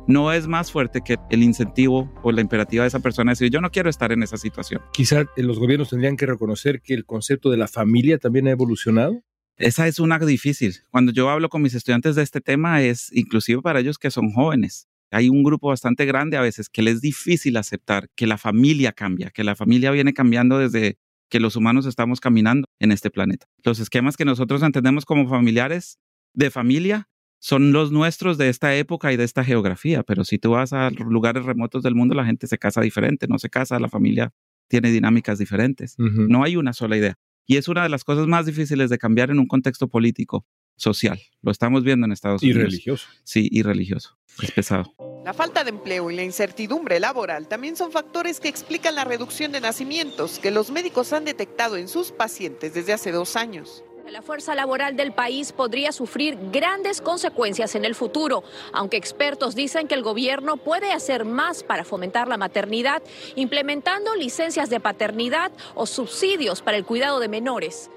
no 0.08 0.32
es 0.32 0.48
más 0.48 0.72
fuerte 0.72 1.02
que 1.02 1.18
el 1.30 1.44
incentivo 1.44 2.12
o 2.22 2.32
la 2.32 2.42
imperativa 2.42 2.84
de 2.84 2.90
esa 2.90 3.00
persona 3.00 3.32
de 3.32 3.34
decir, 3.34 3.50
yo 3.50 3.62
no 3.62 3.72
quiero 3.72 3.90
estar 3.90 4.12
en 4.12 4.22
esa 4.22 4.38
situación. 4.38 4.82
Quizá 4.92 5.22
eh, 5.22 5.28
los 5.38 5.60
gobiernos 5.60 5.90
tendrían 5.90 6.18
que 6.18 6.26
reconocer 6.26 6.82
que 6.82 6.94
el 6.94 7.06
concepto 7.06 7.50
de 7.50 7.58
la 7.58 7.68
familia 7.68 8.18
también 8.18 8.48
ha 8.48 8.52
evolucionado. 8.52 9.24
Esa 9.58 9.88
es 9.88 10.00
una 10.00 10.20
difícil. 10.20 10.76
Cuando 10.90 11.12
yo 11.12 11.30
hablo 11.30 11.50
con 11.50 11.62
mis 11.62 11.76
estudiantes 11.76 12.16
de 12.16 12.24
este 12.24 12.42
tema 12.42 12.82
es 12.82 13.12
inclusive 13.14 13.62
para 13.62 13.80
ellos 13.80 13.98
que 13.98 14.12
son 14.12 14.32
jóvenes. 14.32 14.88
Hay 15.12 15.30
un 15.30 15.44
grupo 15.44 15.68
bastante 15.68 16.06
grande 16.06 16.38
a 16.38 16.42
veces 16.42 16.70
que 16.70 16.82
les 16.82 16.96
es 16.96 17.02
difícil 17.02 17.56
aceptar 17.58 18.10
que 18.16 18.26
la 18.26 18.40
familia 18.40 18.94
cambia, 18.94 19.30
que 19.30 19.44
la 19.44 19.56
familia 19.56 19.92
viene 19.92 20.14
cambiando 20.14 20.58
desde 20.58 20.98
que 21.30 21.40
los 21.40 21.56
humanos 21.56 21.86
estamos 21.86 22.20
caminando 22.20 22.68
en 22.80 22.92
este 22.92 23.12
planeta. 23.12 23.48
Los 23.64 23.80
esquemas 23.80 24.18
que 24.18 24.26
nosotros 24.26 24.64
entendemos 24.64 25.06
como 25.06 25.28
familiares 25.28 26.00
de 26.34 26.50
familia 26.50 27.10
son 27.40 27.74
los 27.74 27.92
nuestros 27.92 28.38
de 28.38 28.50
esta 28.50 28.76
época 28.76 29.12
y 29.12 29.18
de 29.18 29.24
esta 29.24 29.44
geografía, 29.44 30.04
pero 30.04 30.24
si 30.24 30.40
tú 30.40 30.52
vas 30.52 30.74
a 30.74 30.90
lugares 30.92 31.44
remotos 31.44 31.84
del 31.84 31.94
mundo, 31.94 32.16
la 32.16 32.26
gente 32.26 32.48
se 32.48 32.58
casa 32.58 32.82
diferente, 32.82 33.28
no 33.28 33.38
se 33.38 33.50
casa, 33.50 33.80
la 33.80 33.90
familia 33.90 34.32
tiene 34.68 34.92
dinámicas 34.92 35.40
diferentes. 35.40 35.96
No 35.98 36.44
hay 36.44 36.56
una 36.56 36.74
sola 36.74 36.98
idea. 36.98 37.18
Y 37.46 37.58
es 37.58 37.68
una 37.68 37.84
de 37.84 37.90
las 37.90 38.04
cosas 38.04 38.28
más 38.28 38.46
difíciles 38.46 38.90
de 38.90 38.98
cambiar 38.98 39.30
en 39.30 39.40
un 39.40 39.48
contexto 39.48 39.88
político, 39.88 40.46
social. 40.76 41.20
Lo 41.42 41.52
estamos 41.52 41.84
viendo 41.84 42.06
en 42.06 42.12
Estados 42.12 42.42
Y 42.44 42.52
Unidos. 42.52 42.64
religioso. 42.72 43.08
Sí, 43.24 43.48
y 43.52 43.62
religioso. 43.64 44.18
Es 44.42 44.52
pesado. 44.52 44.94
La 45.26 45.34
falta 45.34 45.64
de 45.64 45.70
empleo 45.70 46.12
y 46.12 46.16
la 46.16 46.24
incertidumbre 46.24 47.00
laboral 47.00 47.48
también 47.48 47.76
son 47.78 47.92
factores 47.92 48.40
que 48.40 48.50
explican 48.50 48.96
la 48.96 49.06
reducción 49.06 49.52
de 49.52 49.62
nacimientos 49.62 50.40
que 50.40 50.52
los 50.52 50.70
médicos 50.72 51.14
han 51.14 51.24
detectado 51.26 51.78
en 51.78 51.88
sus 51.88 52.12
pacientes 52.12 52.74
desde 52.74 52.94
hace 52.94 53.12
dos 53.12 53.36
años. 53.38 53.84
La 54.12 54.22
fuerza 54.22 54.54
laboral 54.54 54.98
del 54.98 55.14
país 55.14 55.54
podría 55.54 55.92
sufrir 55.92 56.38
grandes 56.52 57.02
consecuencias 57.02 57.74
en 57.76 57.86
el 57.86 57.96
futuro, 57.96 58.44
aunque 58.74 58.98
expertos 58.98 59.56
dicen 59.56 59.88
que 59.88 59.96
el 59.96 60.04
gobierno 60.04 60.58
puede 60.58 60.92
hacer 60.92 61.24
más 61.24 61.64
para 61.64 61.86
fomentar 61.86 62.28
la 62.28 62.38
maternidad, 62.38 63.02
implementando 63.36 64.14
licencias 64.16 64.70
de 64.70 64.80
paternidad 64.80 65.52
o 65.74 65.86
subsidios 65.86 66.62
para 66.62 66.78
el 66.78 66.86
cuidado 66.86 67.20
de 67.20 67.30
menores. 67.30 67.90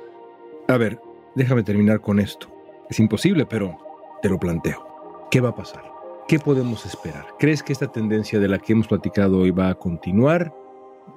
A 0.68 0.76
ver, 0.76 1.00
déjame 1.34 1.64
terminar 1.64 2.00
con 2.00 2.20
esto. 2.20 2.48
Es 2.88 3.00
imposible, 3.00 3.44
pero 3.44 3.76
te 4.22 4.28
lo 4.28 4.38
planteo. 4.38 5.26
¿Qué 5.30 5.40
va 5.40 5.50
a 5.50 5.54
pasar? 5.54 5.84
¿Qué 6.28 6.38
podemos 6.38 6.86
esperar? 6.86 7.26
¿Crees 7.38 7.62
que 7.62 7.72
esta 7.72 7.90
tendencia 7.90 8.38
de 8.38 8.48
la 8.48 8.58
que 8.58 8.72
hemos 8.72 8.86
platicado 8.86 9.38
hoy 9.38 9.50
va 9.50 9.70
a 9.70 9.74
continuar? 9.74 10.54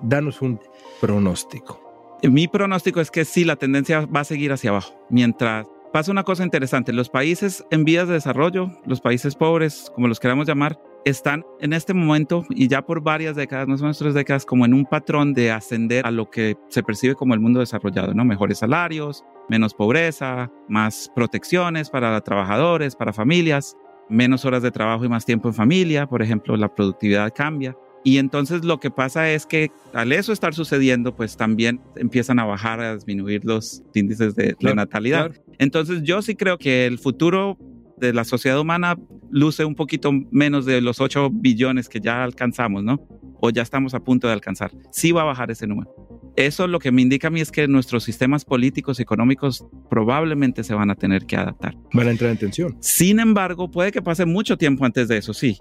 Danos 0.02 0.41
un 0.41 0.60
pronóstico. 0.99 1.88
Mi 2.23 2.47
pronóstico 2.47 2.99
es 2.99 3.12
que 3.12 3.23
sí, 3.23 3.45
la 3.45 3.55
tendencia 3.55 4.05
va 4.05 4.21
a 4.21 4.25
seguir 4.25 4.51
hacia 4.51 4.71
abajo. 4.71 4.93
Mientras 5.10 5.67
pasa 5.93 6.12
una 6.12 6.23
cosa 6.23 6.43
interesante, 6.43 6.91
los 6.91 7.10
países 7.10 7.63
en 7.71 7.86
vías 7.86 8.08
de 8.08 8.15
desarrollo, 8.15 8.71
los 8.86 8.99
países 8.99 9.36
pobres, 9.36 9.89
como 9.95 10.08
los 10.08 10.19
queramos 10.19 10.47
llamar, 10.47 10.77
están 11.05 11.45
en 11.62 11.71
este 11.71 11.93
momento 11.93 12.45
y 12.49 12.67
ya 12.67 12.82
por 12.82 13.01
varias 13.01 13.38
décadas, 13.38 13.69
más 13.69 13.79
o 13.79 13.84
menos 13.84 13.97
tres 13.97 14.13
décadas, 14.13 14.45
como 14.45 14.65
en 14.65 14.73
un 14.73 14.86
patrón 14.86 15.34
de 15.34 15.51
ascender 15.51 16.05
a 16.05 16.12
lo 16.12 16.29
que 16.29 16.58
se 16.67 16.84
percibe 16.84 17.15
como 17.15 17.34
el 17.34 17.39
mundo 17.39 17.62
desarrollado, 17.62 18.13
¿no? 18.13 18.25
Mejores 18.25 18.60
salarios, 18.60 19.23
menos 19.47 19.73
pobreza, 19.73 20.51
más 20.67 21.10
protecciones 21.15 21.89
para 21.89 22.19
trabajadores, 22.21 22.97
para 22.97 23.13
familias, 23.13 23.77
menos 24.10 24.43
horas 24.43 24.62
de 24.62 24.71
trabajo 24.71 25.05
y 25.05 25.10
más 25.10 25.25
tiempo 25.25 25.47
en 25.47 25.53
familia, 25.53 26.05
por 26.05 26.21
ejemplo, 26.21 26.58
la 26.58 26.73
productividad 26.73 27.32
cambia. 27.34 27.77
Y 28.04 28.18
entonces 28.18 28.64
lo 28.64 28.80
que 28.80 28.92
pasa 28.92 29.30
es 29.32 29.46
que 29.46 29.72
al 29.94 30.12
eso 30.12 30.32
estar 30.32 30.54
sucediendo, 30.54 31.16
pues 31.16 31.36
también 31.38 31.82
empiezan 31.98 32.40
a 32.40 32.46
bajar, 32.46 32.80
a 32.80 32.96
disminuir 32.96 33.44
los 33.44 33.84
índices 33.94 34.36
de, 34.36 34.44
de 34.48 34.56
Claro, 34.56 34.76
natalidad. 34.78 35.32
claro. 35.32 35.44
Entonces 35.58 36.04
yo 36.04 36.22
sí 36.22 36.36
creo 36.36 36.58
que 36.58 36.86
el 36.86 36.98
futuro 36.98 37.58
de 37.98 38.14
la 38.14 38.24
sociedad 38.24 38.60
humana 38.60 38.96
luce 39.30 39.66
un 39.66 39.76
poquito 39.76 40.12
menos 40.32 40.66
de 40.66 40.80
los 40.80 41.02
8 41.02 41.30
billones 41.32 41.90
que 41.90 42.00
ya 42.00 42.24
alcanzamos, 42.24 42.84
¿no? 42.84 43.06
O 43.42 43.50
ya 43.50 43.62
estamos 43.62 43.94
a 43.94 44.00
punto 44.00 44.28
de 44.28 44.34
alcanzar. 44.34 44.72
Sí 44.92 45.12
va 45.12 45.22
a 45.22 45.26
bajar 45.26 45.52
ese 45.52 45.68
número. 45.68 45.94
Eso 46.38 46.68
lo 46.68 46.80
que 46.80 46.92
me 46.94 47.02
indica 47.02 47.28
a 47.28 47.32
mí 47.32 47.42
es 47.42 47.52
que 47.52 47.68
nuestros 47.68 48.04
sistemas 48.06 48.46
políticos 48.46 49.00
y 49.00 49.04
económicos 49.04 49.66
probablemente 49.90 50.64
se 50.64 50.74
van 50.74 50.90
a 50.90 50.96
tener 50.96 51.26
que 51.26 51.36
adaptar. 51.36 51.76
Van 51.94 52.08
a 52.08 52.12
entrar 52.12 52.32
en 52.32 52.38
tensión. 52.38 52.78
Sin 52.80 53.20
embargo, 53.20 53.70
puede 53.70 53.92
que 53.92 54.02
pase 54.02 54.26
mucho 54.26 54.58
tiempo 54.58 54.86
antes 54.86 55.10
de 55.10 55.18
eso, 55.18 55.34
sí. 55.34 55.58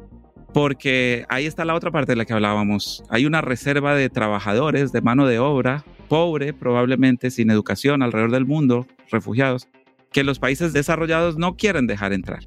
Porque 0.52 1.24
ahí 1.28 1.46
está 1.46 1.64
la 1.64 1.74
otra 1.74 1.90
parte 1.90 2.12
de 2.12 2.16
la 2.16 2.24
que 2.24 2.32
hablábamos. 2.32 3.04
Hay 3.10 3.26
una 3.26 3.40
reserva 3.40 3.94
de 3.94 4.08
trabajadores, 4.08 4.92
de 4.92 5.00
mano 5.00 5.26
de 5.26 5.38
obra, 5.38 5.84
pobre, 6.08 6.52
probablemente 6.52 7.30
sin 7.30 7.50
educación 7.50 8.02
alrededor 8.02 8.30
del 8.30 8.46
mundo, 8.46 8.86
refugiados, 9.10 9.68
que 10.12 10.24
los 10.24 10.38
países 10.38 10.72
desarrollados 10.72 11.36
no 11.36 11.56
quieren 11.56 11.86
dejar 11.86 12.12
entrar. 12.12 12.40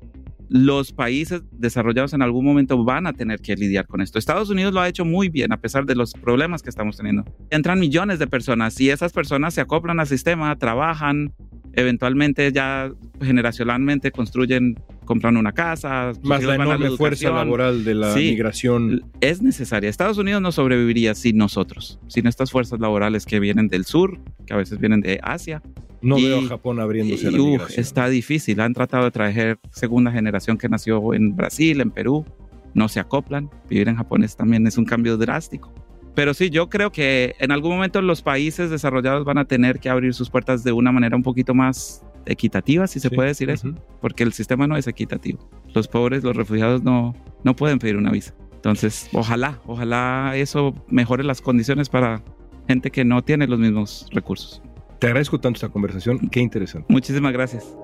Los 0.53 0.91
países 0.91 1.43
desarrollados 1.53 2.11
en 2.11 2.21
algún 2.21 2.43
momento 2.43 2.83
van 2.83 3.07
a 3.07 3.13
tener 3.13 3.39
que 3.39 3.55
lidiar 3.55 3.87
con 3.87 4.01
esto. 4.01 4.19
Estados 4.19 4.49
Unidos 4.49 4.73
lo 4.73 4.81
ha 4.81 4.89
hecho 4.89 5.05
muy 5.05 5.29
bien 5.29 5.53
a 5.53 5.61
pesar 5.61 5.85
de 5.85 5.95
los 5.95 6.11
problemas 6.11 6.61
que 6.61 6.69
estamos 6.69 6.97
teniendo. 6.97 7.23
Entran 7.49 7.79
millones 7.79 8.19
de 8.19 8.27
personas 8.27 8.77
y 8.81 8.89
esas 8.89 9.13
personas 9.13 9.53
se 9.53 9.61
acoplan 9.61 10.01
al 10.01 10.07
sistema, 10.07 10.53
trabajan, 10.57 11.33
eventualmente 11.71 12.51
ya 12.51 12.91
generacionalmente 13.21 14.11
construyen, 14.11 14.75
compran 15.05 15.37
una 15.37 15.53
casa. 15.53 16.11
Más 16.21 16.43
la 16.43 16.55
enorme 16.55 16.89
fuerza 16.97 17.29
laboral 17.29 17.85
de 17.85 17.95
la 17.95 18.13
Sí, 18.13 18.31
migración. 18.31 19.03
Es 19.21 19.41
necesaria. 19.41 19.89
Estados 19.89 20.17
Unidos 20.17 20.41
no 20.41 20.51
sobreviviría 20.51 21.15
sin 21.15 21.37
nosotros, 21.37 21.97
sin 22.07 22.27
estas 22.27 22.51
fuerzas 22.51 22.81
laborales 22.81 23.25
que 23.25 23.39
vienen 23.39 23.69
del 23.69 23.85
sur, 23.85 24.19
que 24.45 24.53
a 24.53 24.57
veces 24.57 24.79
vienen 24.79 24.99
de 24.99 25.17
Asia. 25.23 25.61
No 26.01 26.17
Y- 26.17 26.25
veo 26.25 26.39
a 26.39 26.43
Japón 26.47 26.79
abriéndose 26.79 27.27
a 27.27 27.31
la 27.31 27.37
y, 27.37 27.41
uh, 27.41 27.59
está 27.77 28.07
difícil. 28.09 28.59
Han 28.61 28.73
tratado 28.73 29.05
de 29.05 29.11
traer 29.11 29.59
segunda 29.71 30.11
generación 30.11 30.57
que 30.57 30.67
nació 30.67 31.13
en 31.13 31.35
Brasil, 31.35 31.79
en 31.81 31.91
Perú. 31.91 32.25
No 32.73 32.87
se 32.89 32.99
acoplan. 32.99 33.49
Vivir 33.69 33.87
en 33.89 33.95
Japón 33.97 34.23
es- 34.23 34.35
también 34.35 34.65
es 34.65 34.77
un 34.77 34.85
cambio 34.85 35.17
drástico. 35.17 35.71
Pero 36.15 36.33
sí, 36.33 36.49
yo 36.49 36.69
creo 36.69 36.91
que 36.91 37.35
en 37.39 37.51
algún 37.51 37.71
momento 37.71 38.01
los 38.01 38.21
países 38.21 38.69
desarrollados 38.69 39.23
van 39.25 39.37
a 39.37 39.45
tener 39.45 39.79
que 39.79 39.89
abrir 39.89 40.13
sus 40.13 40.29
puertas 40.29 40.63
de 40.63 40.71
una 40.73 40.91
manera 40.91 41.15
un 41.15 41.23
poquito 41.23 41.53
más 41.53 42.03
equitativa, 42.25 42.85
si 42.87 42.99
se 42.99 43.09
Sí, 43.09 43.15
puede 43.15 43.29
decir 43.29 43.49
eso, 43.49 43.73
porque 44.01 44.23
el 44.23 44.33
sistema 44.33 44.67
no 44.67 44.75
es 44.77 44.87
equitativo. 44.87 45.39
Los 45.73 45.87
pobres, 45.87 46.23
los 46.23 46.35
refugiados 46.35 46.83
no, 46.83 47.15
no 47.43 47.55
pueden 47.55 47.79
pedir 47.79 47.95
una 47.97 48.11
visa. 48.11 48.33
Entonces, 48.55 49.09
ojalá, 49.13 49.59
ojalá 49.65 50.33
eso 50.35 50.75
mejore 50.87 51.23
las 51.23 51.41
condiciones 51.41 51.89
para 51.89 52.21
gente 52.67 52.91
que 52.91 53.03
no 53.05 53.23
tiene 53.23 53.47
los 53.47 53.59
mismos 53.59 54.07
recursos. 54.11 54.61
Te 55.01 55.07
agradezco 55.07 55.39
tanto 55.39 55.57
esta 55.57 55.69
conversación. 55.69 56.29
Qué 56.29 56.41
interesante. 56.41 56.85
Muchísimas 56.93 57.33
gracias. 57.33 57.75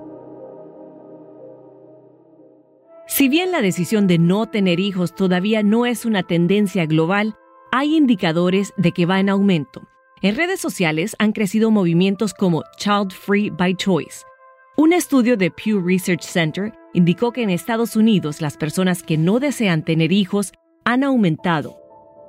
Si 3.08 3.28
bien 3.28 3.50
la 3.50 3.60
decisión 3.60 4.06
de 4.06 4.18
no 4.18 4.48
tener 4.48 4.78
hijos 4.78 5.16
todavía 5.16 5.64
no 5.64 5.84
es 5.84 6.04
una 6.04 6.22
tendencia 6.22 6.86
global, 6.86 7.34
hay 7.72 7.96
indicadores 7.96 8.72
de 8.76 8.92
que 8.92 9.04
va 9.04 9.18
en 9.18 9.30
aumento. 9.30 9.82
En 10.22 10.36
redes 10.36 10.60
sociales 10.60 11.16
han 11.18 11.32
crecido 11.32 11.72
movimientos 11.72 12.34
como 12.34 12.62
Child 12.76 13.10
Free 13.10 13.50
by 13.50 13.74
Choice. 13.74 14.22
Un 14.76 14.92
estudio 14.92 15.36
de 15.36 15.50
Pew 15.50 15.84
Research 15.84 16.22
Center 16.22 16.72
indicó 16.94 17.32
que 17.32 17.42
en 17.42 17.50
Estados 17.50 17.96
Unidos 17.96 18.40
las 18.40 18.56
personas 18.56 19.02
que 19.02 19.18
no 19.18 19.40
desean 19.40 19.84
tener 19.84 20.12
hijos 20.12 20.52
han 20.84 21.02
aumentado. 21.02 21.80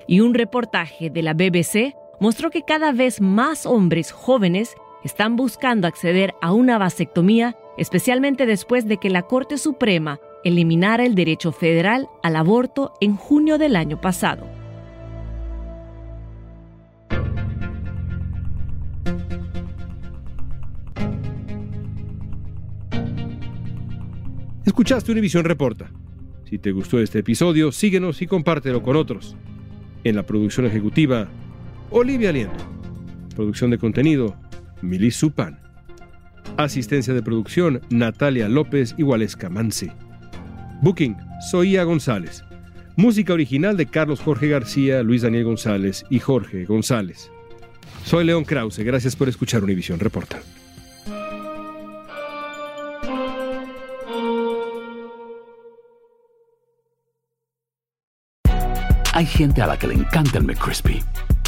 Y 0.08 0.22
un 0.22 0.34
reportaje 0.34 1.12
de 1.12 1.22
la 1.22 1.36
BBC 1.36 1.94
mostró 2.20 2.50
que 2.50 2.64
cada 2.64 2.92
vez 2.92 3.22
más 3.22 3.66
hombres 3.66 4.12
jóvenes 4.12 4.76
están 5.04 5.36
buscando 5.36 5.88
acceder 5.88 6.34
a 6.42 6.52
una 6.52 6.78
vasectomía, 6.78 7.56
especialmente 7.78 8.46
después 8.46 8.88
de 8.88 8.98
que 8.98 9.10
la 9.10 9.24
Corte 9.24 9.58
Suprema 9.58 10.20
eliminara 10.44 11.06
el 11.06 11.16
derecho 11.16 11.52
federal 11.52 12.08
al 12.24 12.36
aborto 12.36 12.94
en 13.02 13.16
junio 13.16 13.58
del 13.58 13.76
año 13.76 14.00
pasado. 14.00 14.48
Escuchaste 24.66 25.12
Univisión 25.12 25.46
Reporta. 25.46 25.92
Si 26.50 26.58
te 26.58 26.72
gustó 26.72 27.00
este 27.00 27.20
episodio, 27.20 27.72
síguenos 27.72 28.22
y 28.22 28.28
compártelo 28.28 28.82
con 28.82 28.96
otros. 28.96 29.36
En 30.04 30.16
la 30.16 30.26
producción 30.26 30.66
ejecutiva, 30.66 31.28
Olivia 31.92 32.32
Liendo. 32.32 32.54
Producción 33.36 33.72
de 33.72 33.80
contenido, 33.80 34.36
Milis 34.82 35.16
Supan. 35.16 35.60
Asistencia 36.58 37.14
de 37.14 37.24
producción, 37.24 37.82
Natalia 37.90 38.48
López 38.48 38.94
y 38.98 39.04
Waleska 39.04 39.50
Mansi. 39.50 39.90
Booking, 40.82 41.16
Soía 41.50 41.84
González. 41.84 42.44
Música 42.96 43.34
original 43.34 43.76
de 43.76 43.88
Carlos 43.88 44.20
Jorge 44.20 44.50
García, 44.50 45.02
Luis 45.02 45.24
Daniel 45.24 45.46
González 45.46 46.06
y 46.10 46.20
Jorge 46.20 46.66
González. 46.66 47.32
Soy 48.04 48.26
León 48.26 48.44
Krause, 48.44 48.80
gracias 48.80 49.16
por 49.16 49.30
escuchar 49.30 49.64
Univisión 49.64 50.00
Reporta. 50.00 50.42
Hay 59.14 59.26
gente 59.26 59.62
a 59.62 59.68
la 59.68 59.78
que 59.78 59.88
le 59.88 59.96
encanta 59.96 60.38
el 60.38 60.46
McCrispy 60.46 61.04